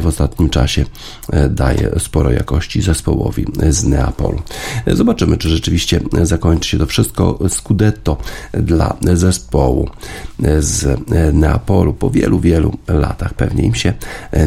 w 0.00 0.06
ostatnim 0.06 0.48
czasie 0.50 0.84
daje 1.50 1.90
sporo 1.98 2.32
jakości 2.32 2.82
zespołowi 2.82 3.46
z 3.68 3.84
Neapolu. 3.84 4.42
Zobaczymy, 4.86 5.36
czy 5.36 5.48
rzeczywiście 5.48 6.00
zakończy 6.22 6.68
się 6.68 6.78
to 6.78 6.86
wszystko 6.86 7.38
Scudetto 7.48 8.16
dla 8.52 8.96
zespołu 9.14 9.29
z 10.58 11.00
Neapolu 11.32 11.92
po 11.94 12.10
wielu, 12.10 12.40
wielu 12.40 12.72
latach. 12.88 13.34
Pewnie 13.34 13.64
im 13.64 13.74
się 13.74 13.92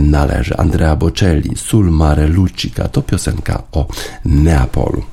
należy. 0.01 0.57
Andrea 0.57 0.95
Bocelli, 0.95 1.55
Sul 1.55 1.91
Mare 1.91 2.27
Lucica 2.27 2.87
to 2.87 3.01
piosenka 3.01 3.63
o 3.71 3.87
Neapolu. 4.25 5.03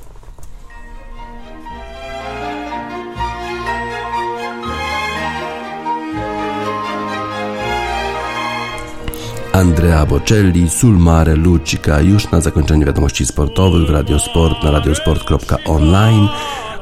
Andrea 9.53 10.07
Bocelli, 10.07 10.71
Sul 10.71 10.99
Mare 10.99 11.37
Lucica 11.37 12.01
już 12.01 12.31
na 12.31 12.41
zakończenie 12.41 12.87
wiadomości 12.87 13.27
sportowych 13.27 13.87
w 13.87 13.91
Radiosport 13.91 14.65
na 14.65 14.71
radiosport.online 14.71 16.29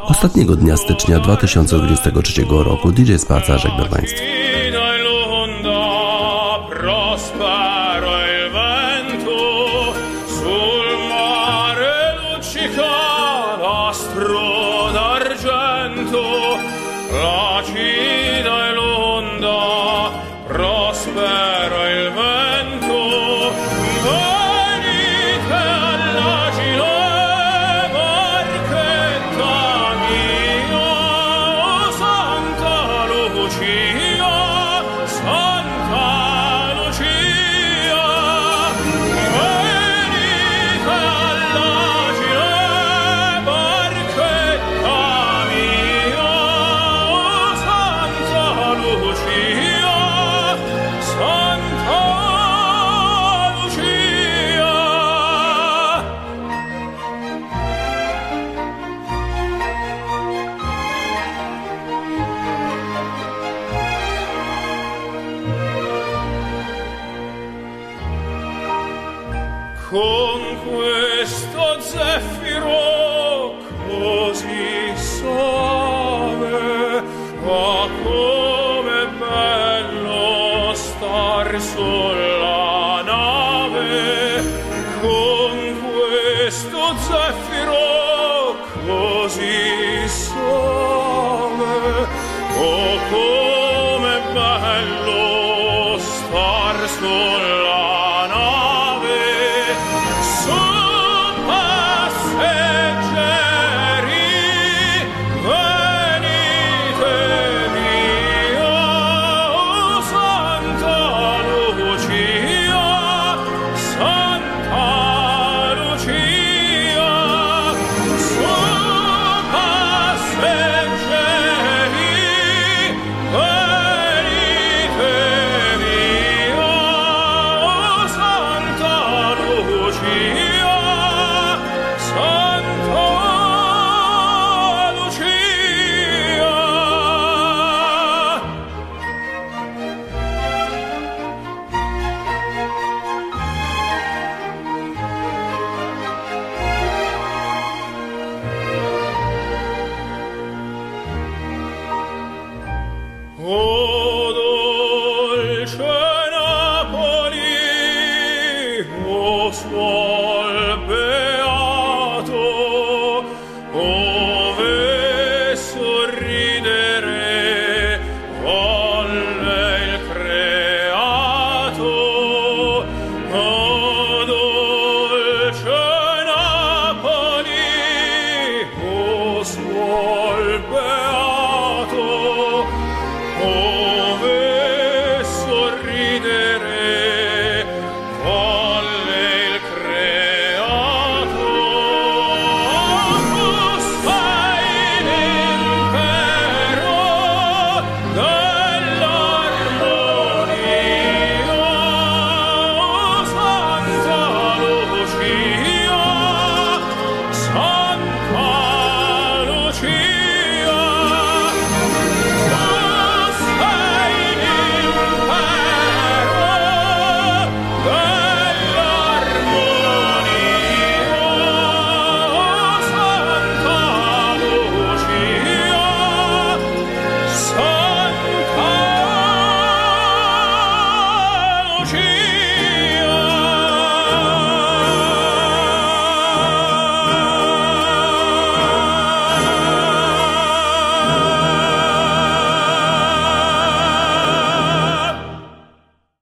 ostatniego 0.09 0.57
dnia 0.57 0.77
stycznia 0.77 1.21
2023 1.21 2.45
roku. 2.51 2.93
DJ 2.93 3.17
Spaca 3.17 3.59
żegna 3.59 3.85
Państwa. 3.85 4.23